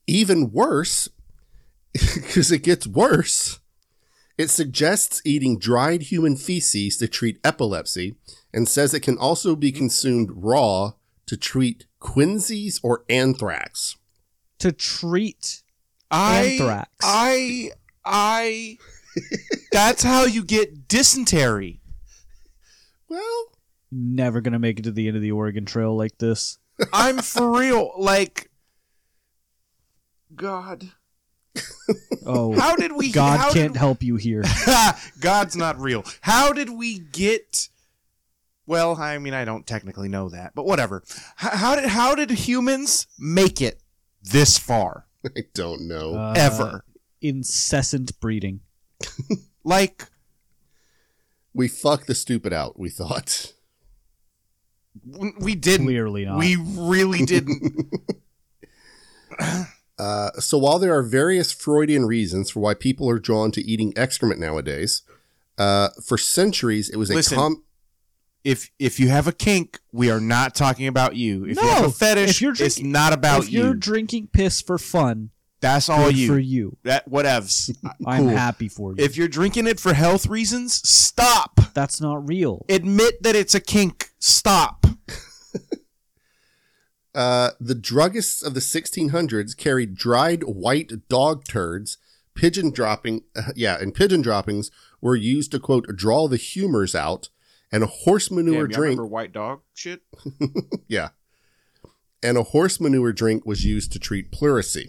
Even 0.07 0.51
worse, 0.51 1.09
because 1.93 2.51
it 2.51 2.63
gets 2.63 2.87
worse, 2.87 3.59
it 4.39 4.49
suggests 4.49 5.21
eating 5.23 5.59
dried 5.59 6.01
human 6.01 6.35
feces 6.35 6.97
to 6.97 7.07
treat 7.07 7.39
epilepsy 7.43 8.15
and 8.51 8.67
says 8.67 8.95
it 8.95 9.01
can 9.01 9.19
also 9.19 9.55
be 9.55 9.71
consumed 9.71 10.31
raw 10.33 10.93
to 11.27 11.37
treat 11.37 11.85
quinsies 12.01 12.79
or 12.81 13.03
anthrax. 13.07 13.97
To 14.57 14.71
treat 14.71 15.61
I, 16.11 16.57
Anthrax. 16.59 16.89
I, 17.01 17.71
I. 18.05 18.77
that's 19.71 20.03
how 20.03 20.23
you 20.25 20.43
get 20.43 20.87
dysentery. 20.87 21.81
Well, 23.09 23.45
never 23.91 24.39
gonna 24.41 24.59
make 24.59 24.79
it 24.79 24.83
to 24.83 24.91
the 24.91 25.07
end 25.07 25.17
of 25.17 25.21
the 25.21 25.31
Oregon 25.33 25.65
Trail 25.65 25.95
like 25.95 26.17
this. 26.17 26.57
I'm 26.93 27.19
for 27.19 27.59
real. 27.59 27.91
Like, 27.97 28.49
God, 30.33 30.89
Oh, 32.25 32.53
how 32.59 32.75
did 32.77 32.93
we? 32.93 33.11
God 33.11 33.39
how 33.39 33.51
can't 33.51 33.73
did- 33.73 33.79
help 33.79 34.01
you 34.01 34.15
here. 34.15 34.43
God's 35.19 35.55
not 35.57 35.79
real. 35.79 36.05
How 36.21 36.53
did 36.53 36.69
we 36.69 36.99
get? 36.99 37.67
Well, 38.65 38.95
I 38.95 39.17
mean, 39.17 39.33
I 39.33 39.43
don't 39.43 39.67
technically 39.67 40.07
know 40.07 40.29
that, 40.29 40.53
but 40.55 40.65
whatever. 40.65 41.03
H- 41.43 41.51
how 41.53 41.75
did 41.75 41.85
how 41.89 42.15
did 42.15 42.29
humans 42.29 43.07
make 43.19 43.61
it 43.61 43.81
this 44.23 44.57
far 44.57 45.07
I 45.25 45.41
don't 45.53 45.87
know. 45.89 46.15
Uh, 46.15 46.33
ever? 46.37 46.85
Incessant 47.21 48.19
breeding. 48.19 48.61
Like, 49.63 50.05
we 51.53 51.67
fucked 51.67 52.07
the 52.07 52.15
stupid 52.15 52.51
out, 52.51 52.79
we 52.79 52.89
thought. 52.89 53.53
we 55.39 55.53
didn't. 55.53 55.85
Clearly 55.85 56.25
not. 56.25 56.39
We 56.39 56.55
really 56.55 57.25
didn't. 57.25 57.93
Uh, 59.99 60.31
so 60.39 60.57
while 60.57 60.79
there 60.79 60.95
are 60.97 61.03
various 61.03 61.51
Freudian 61.51 62.05
reasons 62.07 62.49
for 62.49 62.59
why 62.59 62.73
people 62.73 63.07
are 63.07 63.19
drawn 63.19 63.51
to 63.51 63.61
eating 63.61 63.93
excrement 63.95 64.39
nowadays, 64.39 65.03
uh, 65.59 65.89
for 66.03 66.17
centuries 66.17 66.89
it 66.89 66.97
was 66.97 67.11
a 67.11 67.13
Listen, 67.13 67.37
com- 67.37 67.63
if 68.43 68.71
if 68.79 68.99
you 68.99 69.09
have 69.09 69.27
a 69.27 69.31
kink, 69.31 69.79
we 69.91 70.09
are 70.09 70.19
not 70.19 70.55
talking 70.55 70.87
about 70.87 71.15
you. 71.15 71.45
If 71.45 71.57
you 71.57 71.67
have 71.67 71.85
a 71.85 71.91
fetish, 71.91 72.29
if 72.31 72.41
you're 72.41 72.53
it's 72.57 72.79
not 72.79 73.13
about 73.13 73.43
if 73.43 73.51
you're 73.51 73.67
you. 73.67 73.73
drinking 73.75 74.29
piss 74.33 74.59
for 74.59 74.79
fun, 74.79 75.29
That's 75.61 75.89
all 75.89 76.07
good 76.07 76.17
you. 76.17 76.27
for 76.27 76.39
you. 76.39 76.77
That 76.83 77.09
whatevs. 77.09 77.75
I'm 78.05 78.23
Cool. 78.23 78.29
happy 78.29 78.67
for 78.67 78.91
you. 78.93 79.03
If 79.03 79.15
you're 79.15 79.27
drinking 79.27 79.67
it 79.67 79.79
for 79.79 79.93
health 79.93 80.25
reasons, 80.27 80.87
stop. 80.87 81.59
That's 81.73 82.01
not 82.01 82.27
real. 82.27 82.65
Admit 82.67 83.21
that 83.23 83.35
it's 83.35 83.55
a 83.55 83.59
kink. 83.61 84.09
Stop. 84.19 84.85
Uh, 87.13 87.49
the 87.59 87.75
druggists 87.75 88.41
of 88.41 88.53
the 88.53 88.61
1600s 88.61 89.55
carried 89.57 89.95
dried 89.95 90.43
white 90.43 90.93
dog 91.09 91.43
turds. 91.43 91.97
Pigeon 92.35 92.71
dropping, 92.71 93.23
uh, 93.35 93.51
yeah, 93.53 93.77
and 93.77 93.93
pigeon 93.93 94.21
droppings 94.21 94.71
were 95.01 95.17
used 95.17 95.51
to 95.51 95.59
quote 95.59 95.85
draw 95.97 96.29
the 96.29 96.37
humors 96.37 96.95
out, 96.95 97.27
and 97.69 97.83
a 97.83 97.87
horse 97.87 98.31
manure 98.31 98.65
drink, 98.65 98.81
Remember 98.97 99.05
white 99.05 99.33
dog 99.33 99.59
shit? 99.73 100.03
yeah, 100.87 101.09
and 102.23 102.37
a 102.37 102.43
horse 102.43 102.79
manure 102.79 103.11
drink 103.11 103.45
was 103.45 103.65
used 103.65 103.91
to 103.91 103.99
treat 103.99 104.31
pleurisy. 104.31 104.85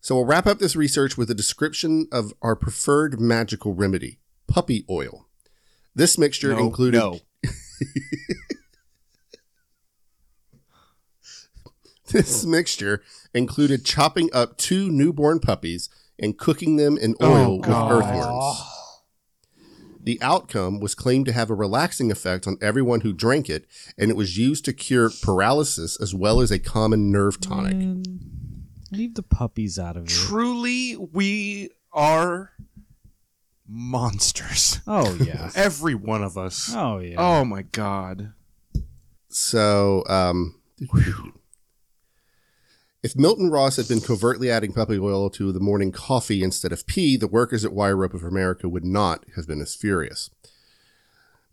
So 0.00 0.16
we'll 0.16 0.24
wrap 0.24 0.46
up 0.46 0.58
this 0.58 0.76
research 0.76 1.16
with 1.16 1.30
a 1.30 1.34
description 1.34 2.08
of 2.10 2.32
our 2.42 2.56
preferred 2.56 3.20
magical 3.20 3.74
remedy: 3.74 4.18
puppy 4.46 4.84
oil. 4.88 5.26
This 5.94 6.16
mixture 6.16 6.58
included 6.58 6.98
no. 6.98 7.20
This 12.12 12.44
mixture 12.44 13.02
included 13.32 13.84
chopping 13.84 14.30
up 14.32 14.56
two 14.56 14.90
newborn 14.90 15.38
puppies 15.38 15.88
and 16.18 16.36
cooking 16.36 16.76
them 16.76 16.98
in 16.98 17.14
oh, 17.20 17.32
oil 17.32 17.58
with 17.58 17.68
God. 17.68 17.92
earthworms. 17.92 18.62
The 20.02 20.20
outcome 20.20 20.80
was 20.80 20.94
claimed 20.94 21.26
to 21.26 21.32
have 21.32 21.50
a 21.50 21.54
relaxing 21.54 22.10
effect 22.10 22.46
on 22.46 22.56
everyone 22.60 23.02
who 23.02 23.12
drank 23.12 23.48
it, 23.48 23.66
and 23.98 24.10
it 24.10 24.16
was 24.16 24.38
used 24.38 24.64
to 24.64 24.72
cure 24.72 25.10
paralysis 25.22 26.00
as 26.00 26.14
well 26.14 26.40
as 26.40 26.50
a 26.50 26.58
common 26.58 27.12
nerve 27.12 27.40
tonic. 27.40 27.76
Man, 27.76 28.02
leave 28.90 29.14
the 29.14 29.22
puppies 29.22 29.78
out 29.78 29.96
of 29.96 30.04
it. 30.04 30.10
Truly, 30.10 30.96
we 30.96 31.70
are 31.92 32.52
monsters. 33.66 34.80
Oh 34.86 35.14
yeah. 35.14 35.50
Every 35.56 35.94
one 35.94 36.22
of 36.22 36.36
us. 36.36 36.72
Oh 36.74 36.98
yeah. 36.98 37.16
Oh 37.18 37.44
my 37.44 37.62
god. 37.62 38.32
So, 39.28 40.02
um, 40.08 40.60
if 43.02 43.16
Milton 43.16 43.48
Ross 43.48 43.76
had 43.76 43.86
been 43.86 44.00
covertly 44.00 44.50
adding 44.50 44.72
puppy 44.72 44.98
oil 44.98 45.30
to 45.30 45.52
the 45.52 45.60
morning 45.60 45.92
coffee 45.92 46.42
instead 46.42 46.72
of 46.72 46.84
pee, 46.86 47.16
the 47.16 47.28
workers 47.28 47.64
at 47.64 47.72
Wire 47.72 47.96
Rope 47.96 48.14
of 48.14 48.24
America 48.24 48.68
would 48.68 48.84
not 48.84 49.24
have 49.36 49.46
been 49.46 49.60
as 49.60 49.76
furious. 49.76 50.30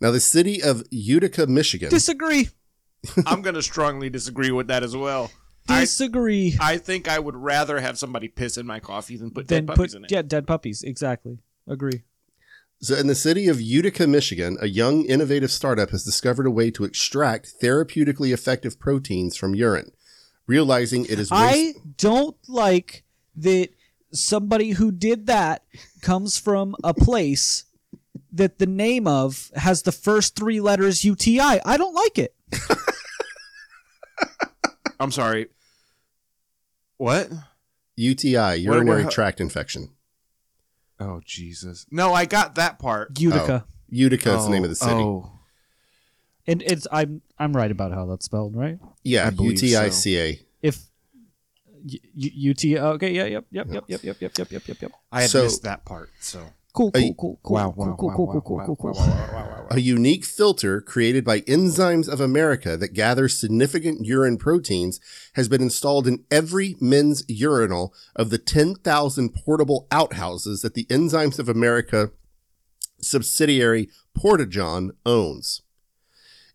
Now, 0.02 0.12
the 0.12 0.20
city 0.20 0.62
of 0.62 0.84
Utica, 0.90 1.48
Michigan. 1.48 1.90
Disagree. 1.90 2.50
I'm 3.26 3.42
going 3.42 3.56
to 3.56 3.62
strongly 3.62 4.10
disagree 4.10 4.52
with 4.52 4.68
that 4.68 4.84
as 4.84 4.96
well. 4.96 5.32
I, 5.70 5.82
Disagree. 5.82 6.58
I 6.60 6.78
think 6.78 7.08
I 7.08 7.20
would 7.20 7.36
rather 7.36 7.80
have 7.80 7.98
somebody 7.98 8.28
piss 8.28 8.58
in 8.58 8.66
my 8.66 8.80
coffee 8.80 9.18
than 9.18 9.32
put 9.32 9.48
then 9.48 9.66
dead 9.66 9.76
puppies 9.76 9.94
put 9.94 9.98
in 9.98 10.06
it. 10.06 10.12
yeah, 10.12 10.22
dead 10.22 10.48
puppies. 10.48 10.84
Exactly. 10.84 11.40
Agree. 11.68 12.04
So, 12.80 12.96
in 12.96 13.08
the 13.08 13.16
city 13.16 13.48
of 13.48 13.60
Utica, 13.60 14.06
Michigan, 14.06 14.58
a 14.62 14.68
young 14.68 15.04
innovative 15.06 15.52
startup 15.52 15.90
has 15.90 16.04
discovered 16.04 16.46
a 16.46 16.52
way 16.52 16.70
to 16.72 16.84
extract 16.84 17.56
therapeutically 17.62 18.32
effective 18.32 18.80
proteins 18.80 19.36
from 19.36 19.56
urine, 19.56 19.92
realizing 20.46 21.06
it 21.06 21.20
is 21.20 21.32
I 21.32 21.52
waste- 21.52 21.98
don't 21.98 22.38
like 22.48 23.04
that 23.36 23.70
somebody 24.12 24.72
who 24.72 24.92
did 24.92 25.26
that 25.28 25.64
comes 26.02 26.38
from 26.38 26.76
a 26.84 26.94
place 26.94 27.66
that 28.32 28.60
the 28.60 28.68
name 28.68 29.08
of 29.08 29.50
has 29.56 29.82
the 29.82 29.92
first 29.92 30.36
three 30.36 30.62
letters 30.62 31.04
UTI. 31.04 31.60
I 31.66 31.78
don't 31.78 31.96
like 31.96 32.20
it. 32.20 32.36
I'm 35.00 35.12
sorry. 35.12 35.48
What? 36.98 37.30
UTI, 37.96 38.56
urinary 38.58 39.04
what- 39.04 39.12
tract 39.12 39.42
infection. 39.42 39.90
Oh 41.00 41.22
Jesus. 41.24 41.86
No, 41.92 42.14
I 42.14 42.26
got 42.26 42.56
that 42.56 42.80
part. 42.80 43.20
Utica. 43.20 43.66
Oh. 43.68 43.74
Utica 43.90 44.36
is 44.36 44.42
oh, 44.42 44.46
the 44.46 44.50
name 44.50 44.64
of 44.64 44.70
the 44.70 44.76
city. 44.76 44.94
Oh, 44.94 45.32
oh. 45.32 45.40
And 46.48 46.64
it's 46.64 46.88
I'm 46.92 47.22
I'm 47.38 47.56
right 47.56 47.70
about 47.70 47.92
how 47.92 48.06
that's 48.06 48.26
spelled, 48.26 48.56
right? 48.56 48.80
Yeah, 49.04 49.28
I 49.28 49.30
believe 49.30 49.60
so. 49.60 49.66
UTICA. 49.66 50.40
If 50.62 50.80
U- 51.86 52.00
U- 52.16 52.52
UT 52.52 52.66
okay, 52.96 53.12
yeah, 53.12 53.26
yep, 53.26 53.46
yep, 53.52 53.68
yep, 53.70 53.84
yep, 53.88 54.04
yep, 54.04 54.22
yep, 54.22 54.38
yep, 54.38 54.52
yep, 54.52 54.68
yep, 54.68 54.82
yep. 54.82 54.92
I 55.12 55.22
had 55.22 55.30
So- 55.30 55.44
missed 55.44 55.64
that 55.64 55.86
part. 55.86 56.10
So 56.20 56.42
Cool, 56.78 56.92
cool, 56.92 57.16
cool, 57.16 57.40
cool, 57.42 57.56
wow, 57.56 57.72
cool, 57.72 57.88
wow, 57.88 57.96
cool, 57.96 58.12
cool, 58.12 58.28
cool, 58.28 58.42
cool, 58.44 58.76
cool, 58.76 58.94
wow, 58.94 59.66
cool. 59.68 59.78
a 59.78 59.80
unique 59.80 60.24
filter 60.24 60.80
created 60.80 61.26
by 61.26 61.42
Enzymes 61.42 62.08
of 62.08 62.22
America 62.22 62.78
that 62.78 62.94
gathers 62.94 63.36
significant 63.36 64.06
urine 64.06 64.38
proteins 64.38 65.00
has 65.34 65.48
been 65.48 65.64
installed 65.64 66.08
in 66.08 66.24
every 66.30 66.76
men's 66.80 67.24
urinal 67.28 67.96
of 68.16 68.30
the 68.30 68.38
10,000 68.38 69.34
portable 69.34 69.88
outhouses 69.90 70.62
that 70.62 70.76
the 70.76 70.86
Enzymes 70.86 71.40
of 71.40 71.50
America 71.50 72.12
subsidiary 73.02 73.90
Porta-John 74.14 74.92
owns. 75.04 75.64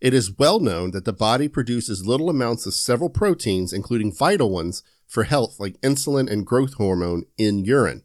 It 0.00 0.14
is 0.14 0.38
well 0.38 0.60
known 0.60 0.92
that 0.92 1.04
the 1.04 1.12
body 1.12 1.48
produces 1.48 2.06
little 2.06 2.30
amounts 2.30 2.64
of 2.64 2.74
several 2.74 3.10
proteins, 3.10 3.72
including 3.72 4.14
vital 4.14 4.50
ones 4.50 4.84
for 5.08 5.24
health 5.24 5.58
like 5.58 5.80
insulin 5.80 6.30
and 6.30 6.46
growth 6.46 6.74
hormone 6.74 7.24
in 7.36 7.64
urine. 7.64 8.04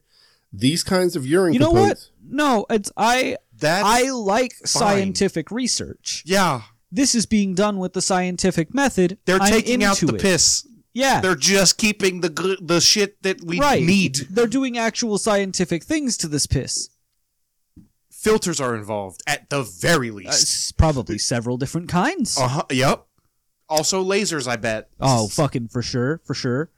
These 0.54 0.84
kinds 0.84 1.16
of 1.16 1.26
urine 1.26 1.54
You 1.54 1.60
know 1.60 1.72
what? 1.72 2.10
No, 2.28 2.66
it's 2.70 2.92
I 2.98 3.38
That 3.60 3.84
I 3.86 4.10
like 4.12 4.54
scientific 4.66 5.52
research. 5.52 6.24
yeah. 6.26 6.62
This 6.90 7.14
is 7.16 7.26
being 7.26 7.54
done 7.54 7.80
with 7.80 7.92
the 7.94 8.02
scientific 8.02 8.74
method. 8.74 9.18
They're 9.26 9.42
I'm 9.42 9.52
taking 9.52 9.84
out 9.84 9.98
the 9.98 10.16
it. 10.16 10.22
piss. 10.22 10.66
Yeah. 10.94 11.20
They're 11.20 11.36
just 11.36 11.78
keeping 11.78 12.22
the 12.22 12.58
the 12.62 12.80
shit 12.80 13.22
that 13.24 13.44
we 13.44 13.60
right. 13.60 13.84
need. 13.84 14.16
They're 14.30 14.48
doing 14.48 14.78
actual 14.78 15.18
scientific 15.18 15.84
things 15.84 16.16
to 16.18 16.28
this 16.30 16.48
piss. 16.48 16.90
Filters 18.12 18.60
are 18.60 18.76
involved 18.76 19.22
at 19.28 19.50
the 19.50 19.64
very 19.64 20.10
Uh, 20.10 20.14
least. 20.14 20.44
s- 20.44 20.72
probably 20.72 21.18
several 21.18 21.58
different 21.58 21.88
kinds. 21.90 22.38
Uh 22.38 22.48
huh. 22.48 22.64
Yep. 22.72 23.06
Also 23.70 24.04
lasers, 24.04 24.48
I 24.48 24.56
bet. 24.56 24.90
Oh, 25.00 25.28
fucking 25.28 25.68
for 25.68 25.82
sure, 25.82 26.22
for 26.26 26.34
sure. 26.34 26.72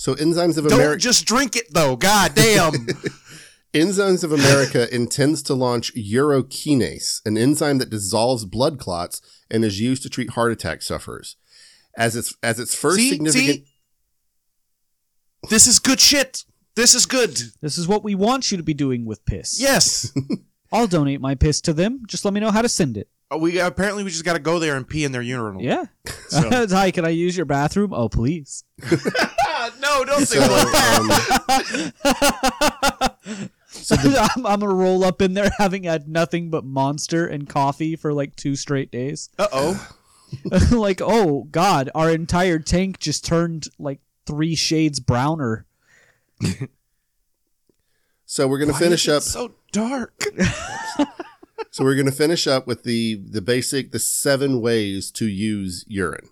So 0.00 0.14
Enzymes 0.14 0.56
of 0.56 0.64
America. 0.64 0.92
Don't 0.92 0.98
just 0.98 1.26
drink 1.26 1.56
it 1.56 1.66
though. 1.74 1.94
God 1.94 2.34
damn. 2.34 2.72
Enzymes 3.74 4.24
of 4.24 4.32
America 4.32 4.92
intends 4.94 5.42
to 5.42 5.52
launch 5.52 5.94
urokinase, 5.94 7.20
an 7.26 7.36
enzyme 7.36 7.76
that 7.76 7.90
dissolves 7.90 8.46
blood 8.46 8.78
clots 8.78 9.20
and 9.50 9.62
is 9.62 9.78
used 9.78 10.02
to 10.02 10.08
treat 10.08 10.30
heart 10.30 10.52
attack 10.52 10.80
sufferers. 10.80 11.36
As 11.98 12.16
its 12.16 12.34
as 12.42 12.58
its 12.58 12.74
first 12.74 12.96
see, 12.96 13.10
significant 13.10 13.66
see? 13.66 13.66
This 15.50 15.66
is 15.66 15.78
good 15.78 16.00
shit. 16.00 16.46
This 16.76 16.94
is 16.94 17.04
good. 17.04 17.38
This 17.60 17.76
is 17.76 17.86
what 17.86 18.02
we 18.02 18.14
want 18.14 18.50
you 18.50 18.56
to 18.56 18.62
be 18.62 18.72
doing 18.72 19.04
with 19.04 19.22
piss. 19.26 19.60
Yes. 19.60 20.10
I'll 20.72 20.86
donate 20.86 21.20
my 21.20 21.34
piss 21.34 21.60
to 21.62 21.74
them. 21.74 22.04
Just 22.06 22.24
let 22.24 22.32
me 22.32 22.40
know 22.40 22.50
how 22.50 22.62
to 22.62 22.70
send 22.70 22.96
it. 22.96 23.10
Oh, 23.30 23.36
we 23.36 23.60
apparently 23.60 24.02
we 24.02 24.10
just 24.10 24.24
got 24.24 24.32
to 24.32 24.38
go 24.38 24.58
there 24.58 24.76
and 24.78 24.88
pee 24.88 25.04
in 25.04 25.12
their 25.12 25.20
urinal. 25.20 25.60
Yeah. 25.60 25.84
So- 26.28 26.66
Hi, 26.70 26.90
can 26.90 27.04
I 27.04 27.10
use 27.10 27.36
your 27.36 27.44
bathroom? 27.46 27.92
Oh, 27.92 28.08
please. 28.08 28.64
No, 30.04 30.12
don't 30.12 30.26
say 30.26 30.38
so, 33.66 33.96
that. 33.96 34.30
um, 34.36 34.36
I'm, 34.36 34.46
I'm 34.46 34.60
gonna 34.60 34.74
roll 34.74 35.04
up 35.04 35.22
in 35.22 35.34
there 35.34 35.50
having 35.58 35.84
had 35.84 36.08
nothing 36.08 36.50
but 36.50 36.64
monster 36.64 37.26
and 37.26 37.48
coffee 37.48 37.96
for 37.96 38.12
like 38.12 38.36
two 38.36 38.56
straight 38.56 38.90
days. 38.90 39.30
Uh 39.38 39.48
oh. 39.52 39.88
like, 40.70 41.00
oh 41.02 41.48
god, 41.50 41.90
our 41.94 42.10
entire 42.10 42.58
tank 42.58 42.98
just 42.98 43.24
turned 43.24 43.68
like 43.78 44.00
three 44.26 44.54
shades 44.54 45.00
browner. 45.00 45.66
so 48.24 48.46
we're 48.46 48.58
going 48.58 48.72
to 48.72 48.78
finish 48.78 49.08
up 49.08 49.22
So 49.22 49.54
dark. 49.72 50.24
So 51.70 51.84
we're 51.84 51.94
going 51.94 52.06
to 52.06 52.12
finish 52.12 52.46
up 52.46 52.66
with 52.66 52.82
the 52.82 53.14
the 53.14 53.40
basic 53.40 53.92
the 53.92 53.98
seven 53.98 54.60
ways 54.60 55.10
to 55.12 55.26
use 55.26 55.84
urine. 55.86 56.28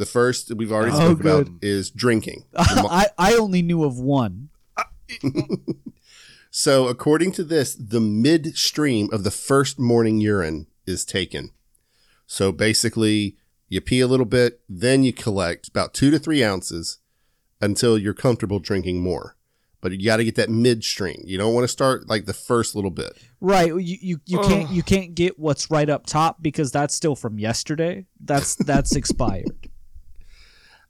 The 0.00 0.06
first 0.06 0.48
that 0.48 0.56
we've 0.56 0.72
already 0.72 0.92
Oh, 0.92 0.98
spoke 0.98 1.20
about 1.20 1.48
is 1.60 1.90
drinking. 1.90 2.46
I, 2.56 3.08
I 3.18 3.34
only 3.34 3.60
knew 3.60 3.84
of 3.84 3.98
one. 3.98 4.48
so 6.50 6.88
according 6.88 7.32
to 7.32 7.44
this, 7.44 7.74
the 7.74 8.00
midstream 8.00 9.10
of 9.12 9.24
the 9.24 9.30
first 9.30 9.78
morning 9.78 10.18
urine 10.18 10.68
is 10.86 11.04
taken. 11.04 11.50
So 12.26 12.50
basically, 12.50 13.36
you 13.68 13.82
pee 13.82 14.00
a 14.00 14.06
little 14.06 14.24
bit, 14.24 14.62
then 14.70 15.02
you 15.02 15.12
collect 15.12 15.68
about 15.68 15.92
two 15.92 16.10
to 16.10 16.18
three 16.18 16.42
ounces 16.42 17.00
until 17.60 17.98
you're 17.98 18.14
comfortable 18.14 18.58
drinking 18.58 19.02
more. 19.02 19.36
But 19.82 19.92
you 19.92 20.06
got 20.06 20.16
to 20.16 20.24
get 20.24 20.36
that 20.36 20.48
midstream. 20.48 21.20
You 21.26 21.36
don't 21.36 21.52
want 21.52 21.64
to 21.64 21.68
start 21.68 22.08
like 22.08 22.24
the 22.24 22.32
first 22.32 22.74
little 22.74 22.90
bit. 22.90 23.18
Right, 23.42 23.68
you 23.68 23.98
you, 24.00 24.20
you 24.24 24.38
can't 24.38 24.70
you 24.70 24.82
can't 24.82 25.14
get 25.14 25.38
what's 25.38 25.70
right 25.70 25.90
up 25.90 26.06
top 26.06 26.42
because 26.42 26.72
that's 26.72 26.94
still 26.94 27.16
from 27.16 27.38
yesterday. 27.38 28.06
That's 28.18 28.54
that's 28.54 28.96
expired. 28.96 29.69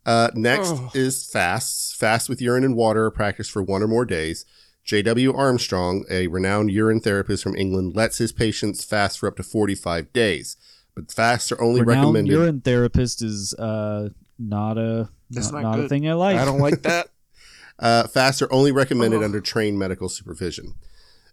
Uh, 0.07 0.31
next 0.35 0.71
Oh. 0.73 0.91
is 0.95 1.25
fasts. 1.27 1.95
Fast 1.95 2.29
with 2.29 2.41
urine 2.41 2.65
and 2.65 2.75
water 2.77 3.05
are 3.07 3.11
practiced 3.11 3.51
for 3.51 3.63
one 3.63 3.83
or 3.83 3.89
more 3.89 4.05
days. 4.05 4.45
J.W. 4.85 5.33
Armstrong, 5.35 6.05
a 6.11 6.27
renowned 6.29 6.71
urine 6.71 7.01
therapist 7.01 7.43
from 7.43 7.55
England, 7.57 7.95
lets 7.95 8.19
his 8.19 8.33
patients 8.33 8.83
fast 8.83 9.19
for 9.19 9.29
up 9.29 9.37
to 9.37 9.43
45 9.43 10.13
days. 10.13 10.57
But 10.95 11.13
fasts 11.13 11.53
are 11.53 11.61
only 11.61 11.83
Renowned 11.83 12.07
recommended. 12.15 12.33
urine 12.33 12.61
therapist 12.63 13.23
is 13.23 13.55
uh 13.55 14.09
not 14.39 14.79
a 14.79 15.11
That's 15.29 15.53
not, 15.53 15.63
not 15.63 15.77
not 15.77 15.85
a 15.85 15.89
thing 15.89 16.09
I 16.09 16.15
like. 16.15 16.37
I 16.39 16.45
don't 16.45 16.61
like 16.61 16.83
that. 16.83 17.09
Uh, 17.79 18.07
fasts 18.07 18.43
are 18.43 18.53
only 18.53 18.71
recommended 18.71 19.23
under 19.23 19.41
trained 19.41 19.79
medical 19.79 20.11
supervision. 20.11 20.75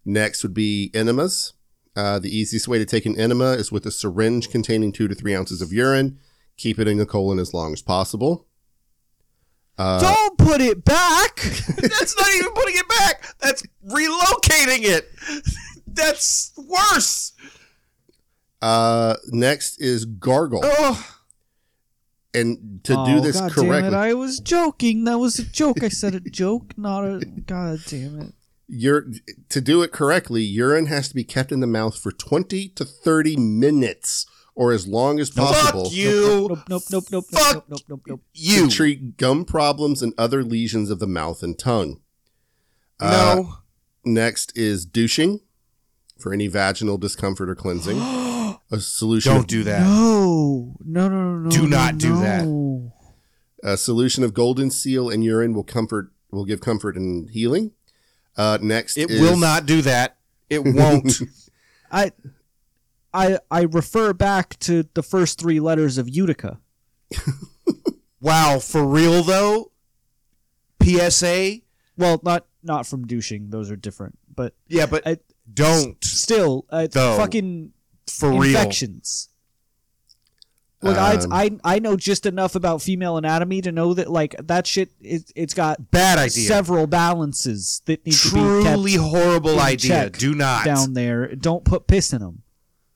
Next 0.06 0.43
would 0.43 0.53
be 0.53 0.89
enemas. 0.93 1.51
Uh, 1.93 2.19
the 2.19 2.30
easiest 2.34 2.69
way 2.69 2.77
to 2.77 2.86
take 2.86 3.06
an 3.06 3.19
enema 3.19 3.51
is 3.51 3.69
with 3.69 3.86
a 3.86 3.91
syringe 3.91 4.49
containing 4.49 4.93
two 4.93 5.10
to 5.10 5.13
three 5.13 5.36
ounces 5.36 5.62
of 5.62 5.73
urine. 5.73 6.19
Keep 6.56 6.80
it 6.80 6.88
in 6.88 6.99
the 6.99 7.06
colon 7.06 7.38
as 7.38 7.53
long 7.53 7.73
as 7.73 7.82
possible. 7.82 8.47
Uh, 9.77 9.99
Don't 9.99 10.37
put 10.37 10.59
it 10.61 10.83
back. 10.83 11.35
That's 11.77 12.17
not 12.17 12.29
even 12.35 12.51
putting 12.53 12.75
it 12.77 12.87
back. 12.89 13.35
That's 13.39 13.61
relocating 13.87 14.83
it. 14.83 15.11
That's 15.85 16.51
worse. 16.57 17.33
uh, 18.61 19.15
next 19.27 19.79
is 19.79 20.05
gargle. 20.05 20.61
Oh, 20.63 21.15
And 22.33 22.83
to 22.85 22.95
oh, 22.97 23.05
do 23.05 23.19
this 23.21 23.39
God 23.39 23.51
correctly, 23.51 23.81
damn 23.81 23.93
it! 23.93 23.97
I 23.97 24.13
was 24.13 24.39
joking. 24.39 25.03
That 25.03 25.19
was 25.19 25.37
a 25.39 25.43
joke. 25.43 25.83
I 25.83 25.89
said 25.89 26.15
a 26.15 26.19
joke, 26.19 26.77
not 26.77 27.03
a. 27.03 27.25
God 27.25 27.79
damn 27.87 28.19
it! 28.21 28.33
You're, 28.67 29.05
to 29.49 29.61
do 29.61 29.81
it 29.81 29.91
correctly, 29.91 30.43
urine 30.43 30.87
has 30.87 31.07
to 31.09 31.15
be 31.15 31.23
kept 31.23 31.51
in 31.51 31.61
the 31.61 31.67
mouth 31.67 31.97
for 31.97 32.11
20 32.11 32.67
to 32.69 32.83
30 32.83 33.37
minutes 33.37 34.25
or 34.58 34.72
as 34.72 34.88
long 34.88 35.20
as 35.20 35.30
possible 35.30 35.84
fuck 35.86 35.93
you. 35.93 36.48
Nope, 36.50 36.60
nope, 36.67 36.84
nope, 36.91 37.04
nope, 37.12 37.26
Fuck 37.32 37.54
nope, 37.54 37.65
nope, 37.70 37.82
nope, 37.88 38.02
nope. 38.08 38.22
to 38.34 38.41
You. 38.41 38.67
treat 38.67 39.15
gum 39.15 39.46
problems 39.46 40.02
and 40.02 40.13
other 40.17 40.43
lesions 40.43 40.89
of 40.89 40.98
the 40.98 41.06
mouth 41.06 41.43
and 41.43 41.58
tongue. 41.58 42.02
Uh, 43.00 43.36
no. 43.36 43.54
Next 44.04 44.58
is 44.58 44.84
douching 44.88 45.41
for 46.17 46.34
any 46.34 46.48
vaginal 46.48 46.98
discomfort 46.98 47.50
or 47.50 47.56
cleansing. 47.56 48.00
A 48.72 48.80
solution 48.80 49.32
Don't 49.32 49.41
of, 49.41 49.48
do 49.48 49.63
that. 49.63 49.82
No, 49.84 50.76
no, 50.84 51.08
no, 51.08 51.22
no, 51.22 51.38
no. 51.38 51.50
Do 51.50 51.62
no, 51.62 51.67
not 51.78 51.98
do 52.00 52.20
that. 52.20 52.91
a 53.63 53.78
solution 53.78 54.24
of 54.26 54.34
golden 54.34 54.70
seal 54.72 55.10
and 55.10 55.24
urine 55.24 55.54
will 55.54 55.63
comfort 55.63 56.12
will 56.32 56.43
give 56.46 56.60
comfort 56.60 56.98
and 56.98 57.30
healing. 57.30 57.72
Uh, 58.36 58.58
next 58.62 58.98
It 58.98 59.10
is, 59.10 59.22
will 59.22 59.38
not 59.38 59.67
do 59.67 59.82
that. 59.84 60.17
It 60.50 60.65
won't. 60.65 61.13
I, 61.91 62.12
I, 63.17 63.39
I 63.49 63.62
refer 63.63 64.13
back 64.13 64.58
to 64.60 64.84
the 64.93 65.03
first 65.03 65.39
three 65.39 65.60
letters 65.60 65.97
of 65.97 66.08
Utica. 66.08 66.60
wow, 68.21 68.60
for 68.60 68.86
real 68.86 69.23
though? 69.23 69.71
PSA? 70.84 71.58
Well, 71.97 72.19
not 72.23 72.45
not 72.63 72.86
from 72.86 73.06
douching; 73.08 73.49
those 73.49 73.71
are 73.71 73.75
different. 73.75 74.17
But 74.34 74.53
Yeah, 74.67 74.86
but 74.86 75.06
I, 75.08 75.17
don't. 75.51 76.03
still, 76.03 76.65
uh, 76.69 76.88
Though. 76.91 77.17
fucking 77.17 77.71
For 78.08 78.30
real. 78.30 78.43
infections. 78.43 79.30
Look, 80.84 80.95
I, 80.97 81.15
Um, 81.15 81.34
I 81.34 81.51
I 81.63 81.80
know 81.80 81.95
just 81.97 82.27
enough 82.27 82.53
about 82.53 82.84
female 82.84 83.17
anatomy 83.17 83.62
to 83.62 83.71
know 83.71 83.95
that 83.95 84.12
like 84.12 84.36
that 84.43 84.67
shit 84.67 84.91
it, 85.01 85.32
it's 85.36 85.56
got 85.56 85.89
Bad 85.89 86.19
idea. 86.19 86.45
several 86.47 86.86
balances 86.86 87.82
that 87.86 88.06
need 88.06 88.13
to 88.13 88.27
be 88.32 88.39
Truly 88.39 88.93
horrible 88.93 89.60
idea. 89.60 90.12
Do 90.12 90.36
not. 90.36 90.65
down 90.65 90.93
there. 90.93 91.34
Don't 91.36 91.65
put 91.65 91.88
piss 91.88 92.13
in 92.13 92.19
them. 92.21 92.43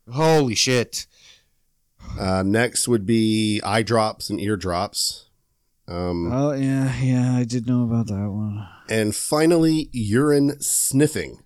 Holy 0.09 0.55
shit. 0.55 1.05
Uh, 2.19 2.43
next 2.43 2.87
would 2.87 3.05
be 3.05 3.61
eye 3.63 3.83
drops 3.83 4.29
and 4.29 4.39
ear 4.39 4.57
drops. 4.57 5.27
Um, 5.87 6.31
Oh 6.31 6.51
yeah, 6.53 6.95
yeah, 7.01 7.35
I 7.37 7.43
did 7.43 7.67
know 7.67 7.83
about 7.83 8.07
that 8.07 8.29
one. 8.31 8.67
and 8.89 9.15
finally, 9.15 9.89
urine 9.91 10.59
sniffing. 10.61 11.43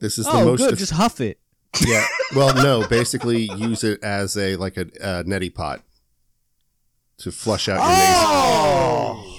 This 0.00 0.18
is 0.18 0.26
the 0.26 0.32
Oh, 0.32 0.44
most 0.44 0.60
good. 0.60 0.72
eff- 0.72 0.78
Just 0.78 0.92
huff 0.92 1.20
it. 1.20 1.38
yeah. 1.86 2.06
Well, 2.36 2.54
no, 2.54 2.86
basically 2.86 3.44
use 3.56 3.82
it 3.84 4.02
as 4.04 4.36
a 4.36 4.56
like 4.56 4.76
a, 4.76 4.82
a 4.82 5.24
neti 5.24 5.52
pot 5.54 5.82
to 7.18 7.32
flush 7.32 7.68
out 7.68 7.78
your 7.80 7.88
nasal. 7.88 9.34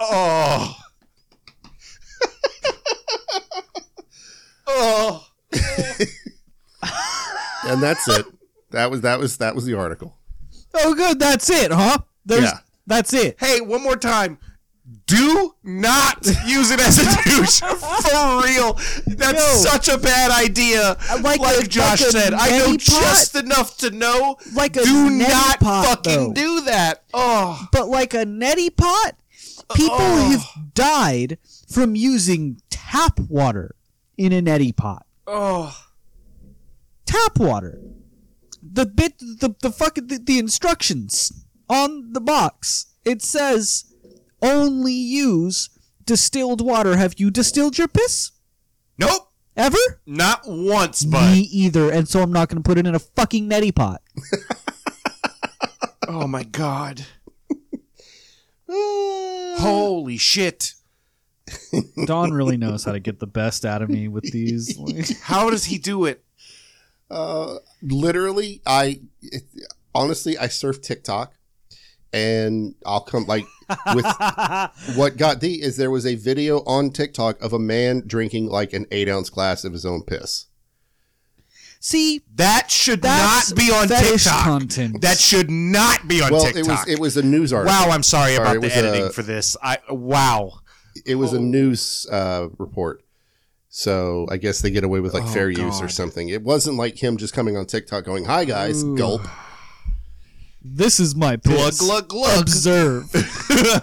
Oh. 0.02 0.66
oh. 0.72 0.76
And 7.72 7.82
that's 7.82 8.06
it. 8.08 8.26
That 8.70 8.90
was 8.90 9.00
that 9.02 9.18
was 9.18 9.36
that 9.38 9.54
was 9.54 9.64
the 9.64 9.74
article. 9.74 10.16
Oh, 10.74 10.94
good. 10.94 11.18
That's 11.18 11.48
it, 11.50 11.72
huh? 11.72 11.98
There's, 12.24 12.42
Yeah. 12.44 12.58
That's 12.86 13.12
it. 13.12 13.36
Hey, 13.40 13.60
one 13.60 13.82
more 13.82 13.96
time. 13.96 14.38
Do 15.06 15.54
not 15.62 16.24
use 16.46 16.70
it 16.72 16.80
as 16.80 16.98
a 16.98 17.04
douche. 17.28 17.60
For 17.60 18.42
real. 18.44 18.74
That's 19.06 19.64
Yo. 19.64 19.70
such 19.70 19.88
a 19.88 19.98
bad 19.98 20.30
idea. 20.32 20.96
Uh, 21.10 21.20
like 21.22 21.40
Like, 21.40 21.64
a- 21.64 21.68
Josh 21.68 22.00
like 22.02 22.10
said, 22.10 22.34
I 22.34 22.58
know 22.58 22.66
pot? 22.72 22.78
just 22.80 23.34
enough 23.36 23.76
to 23.78 23.90
know. 23.90 24.36
Like 24.54 24.76
a 24.76 24.82
Do 24.84 25.08
neti 25.10 25.28
not 25.28 25.60
pot, 25.60 25.84
fucking 25.86 26.28
though. 26.28 26.32
do 26.32 26.60
that. 26.62 27.04
Oh. 27.14 27.66
But 27.72 27.88
like 27.88 28.14
a 28.14 28.24
neti 28.24 28.74
pot, 28.76 29.16
People 29.74 29.96
Oh. 30.00 30.30
have 30.32 30.74
died 30.74 31.38
from 31.68 31.94
using 31.94 32.60
tap 32.70 33.20
water 33.20 33.76
in 34.18 34.32
a 34.32 34.42
neti 34.42 34.74
pot. 34.74 35.06
Oh. 35.28 35.76
Tap 37.10 37.38
water. 37.38 37.80
The 38.62 38.86
bit, 38.86 39.18
the 39.18 39.54
the 39.60 39.70
fucking 39.70 40.06
the, 40.06 40.18
the 40.18 40.38
instructions 40.38 41.44
on 41.68 42.12
the 42.12 42.20
box. 42.20 42.94
It 43.04 43.22
says 43.22 43.92
only 44.42 44.92
use 44.92 45.70
distilled 46.04 46.60
water. 46.60 46.96
Have 46.96 47.14
you 47.18 47.30
distilled 47.30 47.78
your 47.78 47.88
piss 47.88 48.32
Nope. 48.98 49.28
ever? 49.56 49.78
Not 50.06 50.42
once, 50.46 51.04
but 51.04 51.32
Me 51.32 51.40
either. 51.40 51.90
And 51.90 52.08
so 52.08 52.20
I'm 52.22 52.32
not 52.32 52.48
going 52.48 52.62
to 52.62 52.66
put 52.68 52.78
it 52.78 52.86
in 52.86 52.94
a 52.94 52.98
fucking 52.98 53.48
neti 53.48 53.74
pot. 53.74 54.02
oh 56.08 56.26
my 56.26 56.42
god. 56.44 57.04
Holy 58.68 60.16
shit. 60.16 60.74
Don 62.06 62.32
really 62.32 62.56
knows 62.56 62.84
how 62.84 62.92
to 62.92 63.00
get 63.00 63.18
the 63.18 63.26
best 63.26 63.64
out 63.64 63.82
of 63.82 63.88
me 63.90 64.06
with 64.08 64.30
these. 64.30 64.78
How 65.22 65.50
does 65.50 65.64
he 65.64 65.78
do 65.78 66.04
it? 66.04 66.24
Uh, 67.10 67.56
literally, 67.82 68.62
I 68.66 69.00
it, 69.22 69.42
honestly 69.94 70.38
I 70.38 70.46
surf 70.48 70.80
TikTok, 70.80 71.34
and 72.12 72.74
I'll 72.86 73.00
come 73.00 73.24
like 73.26 73.44
with 73.94 74.04
what 74.96 75.16
got 75.16 75.40
the 75.40 75.60
is 75.62 75.76
there 75.76 75.90
was 75.90 76.06
a 76.06 76.14
video 76.14 76.58
on 76.66 76.90
TikTok 76.90 77.40
of 77.42 77.52
a 77.52 77.58
man 77.58 78.02
drinking 78.06 78.46
like 78.46 78.72
an 78.72 78.86
eight 78.90 79.08
ounce 79.08 79.30
glass 79.30 79.64
of 79.64 79.72
his 79.72 79.84
own 79.84 80.02
piss. 80.02 80.46
See, 81.82 82.20
That 82.34 82.70
should 82.70 83.02
not 83.02 83.54
be 83.56 83.70
on 83.72 83.88
fetish 83.88 84.24
TikTok. 84.24 84.44
content. 84.44 85.00
That 85.00 85.18
should 85.18 85.50
not 85.50 86.06
be 86.06 86.20
on 86.20 86.30
well, 86.30 86.44
TikTok. 86.44 86.58
it 86.66 86.68
was 86.68 86.88
it 86.88 86.98
was 87.00 87.16
a 87.16 87.22
news 87.22 87.52
article. 87.52 87.74
wow, 87.74 87.90
I'm 87.90 88.02
sorry 88.02 88.34
Sorry, 88.36 88.50
about 88.58 88.60
the 88.62 88.76
editing 88.76 89.06
a- 89.06 89.10
for 89.10 89.22
this. 89.22 89.56
I 89.62 89.78
wow. 89.88 90.60
It 91.06 91.14
was 91.14 91.32
a 91.32 91.38
Oh. 91.38 91.40
news 91.40 92.06
uh, 92.12 92.48
report. 92.58 93.02
So 93.72 94.26
I 94.28 94.36
guess 94.36 94.60
they 94.60 94.70
get 94.72 94.82
away 94.82 94.98
with 94.98 95.14
like 95.14 95.22
Oh, 95.22 95.26
fair 95.28 95.48
use 95.48 95.80
or 95.80 95.88
something. 95.88 96.28
It 96.28 96.42
wasn't 96.42 96.76
like 96.76 97.00
him 97.00 97.16
just 97.16 97.32
coming 97.32 97.56
on 97.56 97.66
TikTok 97.66 98.04
going, 98.04 98.24
"Hi 98.24 98.44
guys, 98.44 98.82
Ooh. 98.82 98.96
gulp." 98.96 99.22
this 100.62 101.00
is 101.00 101.14
my 101.14 101.36
piss. 101.36 101.78
Glug 101.78 102.08
glug. 102.08 102.40
Observe. 102.42 103.10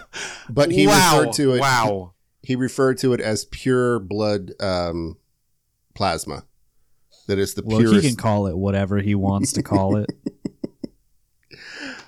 But 0.49 0.71
he 0.71 0.87
wow. 0.87 1.19
referred 1.19 1.33
to 1.33 1.53
it. 1.55 1.59
Wow. 1.59 2.13
He 2.41 2.55
referred 2.55 2.97
to 2.99 3.11
it 3.13 3.19
as 3.19 3.43
pure 3.45 3.99
blood 3.99 4.51
um, 4.61 5.17
plasma. 5.93 6.45
That 7.27 7.37
is 7.37 7.53
the 7.55 7.63
Look, 7.63 7.79
purest. 7.79 8.03
he 8.03 8.09
can 8.09 8.15
call 8.17 8.47
it 8.47 8.55
whatever 8.57 8.99
he 8.99 9.13
wants 9.15 9.51
to 9.53 9.63
call 9.63 9.97
it. 9.97 10.09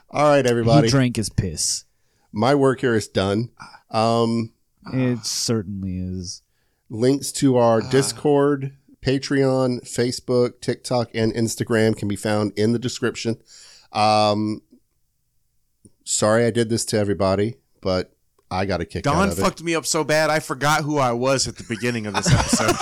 All 0.10 0.24
right, 0.30 0.46
everybody. 0.46 0.88
he 0.88 0.92
drank 0.92 1.18
his 1.18 1.30
piss. 1.30 1.84
My 2.32 2.56
work 2.56 2.80
here 2.82 2.96
is 2.96 3.08
done. 3.10 3.50
Um, 3.92 4.54
It 4.94 5.26
certainly 5.26 5.98
is. 5.98 6.42
Links 6.90 7.32
to 7.34 7.58
our 7.58 7.82
Discord, 7.82 8.76
Patreon, 9.06 9.82
Facebook, 9.84 10.62
TikTok, 10.62 11.10
and 11.14 11.34
Instagram 11.34 11.96
can 11.96 12.08
be 12.08 12.16
found 12.16 12.52
in 12.58 12.74
the 12.74 12.80
description. 12.80 13.38
Um, 13.94 14.62
sorry 16.04 16.46
I 16.46 16.52
did 16.52 16.70
this 16.70 16.86
to 16.86 16.98
everybody, 16.98 17.56
but 17.82 18.14
I 18.52 18.66
got 18.66 18.82
a 18.82 18.86
kick 18.86 19.06
out 19.08 19.14
Don 19.14 19.30
of 19.30 19.38
it. 19.38 19.42
fucked 19.42 19.62
me 19.64 19.76
up 19.76 19.86
so 19.86 20.04
bad 20.04 20.30
I 20.30 20.40
forgot 20.40 20.84
who 20.84 20.98
I 20.98 21.12
was 21.14 21.48
at 21.48 21.58
the 21.58 21.64
beginning 21.64 22.06
of 22.08 22.14
this 22.16 22.32
episode. 22.34 22.76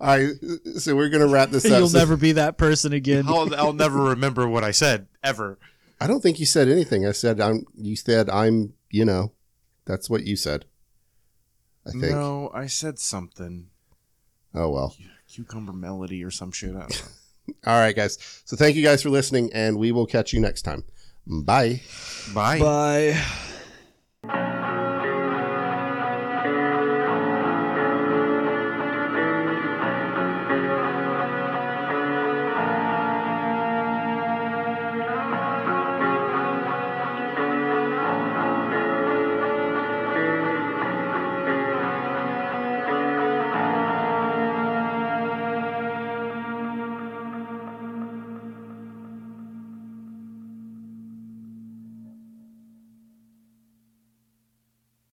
All 0.00 0.08
right, 0.08 0.30
so 0.78 0.96
we're 0.96 1.08
gonna 1.10 1.28
wrap 1.28 1.50
this 1.50 1.64
up. 1.64 1.78
You'll 1.78 1.88
So- 1.88 1.98
never 1.98 2.16
be 2.16 2.32
that 2.32 2.58
person 2.58 2.92
again. 2.92 3.24
I'll, 3.28 3.54
I'll 3.54 3.72
never 3.72 3.98
remember 4.02 4.48
what 4.48 4.64
I 4.64 4.72
said 4.72 5.06
ever. 5.22 5.58
I 6.00 6.08
don't 6.08 6.20
think 6.20 6.40
you 6.40 6.46
said 6.46 6.68
anything. 6.68 7.06
I 7.06 7.12
said 7.12 7.40
I'm. 7.40 7.64
You 7.76 7.94
said 7.94 8.28
I'm. 8.28 8.72
You 8.90 9.04
know, 9.04 9.32
that's 9.84 10.10
what 10.10 10.24
you 10.26 10.34
said. 10.34 10.64
I 11.86 11.90
think. 11.90 12.02
No, 12.04 12.50
I 12.54 12.66
said 12.66 12.98
something. 12.98 13.68
Oh 14.54 14.70
well. 14.70 14.96
Cucumber 15.28 15.72
melody 15.72 16.22
or 16.22 16.30
some 16.30 16.52
shit. 16.52 16.76
I 16.76 16.80
don't 16.80 16.90
know. 16.90 17.54
All 17.66 17.80
right, 17.80 17.96
guys. 17.96 18.18
So 18.44 18.56
thank 18.56 18.76
you 18.76 18.82
guys 18.82 19.02
for 19.02 19.10
listening, 19.10 19.50
and 19.52 19.78
we 19.78 19.92
will 19.92 20.06
catch 20.06 20.32
you 20.32 20.40
next 20.40 20.62
time. 20.62 20.84
Bye. 21.26 21.80
Bye. 22.34 22.58
Bye. 22.58 23.48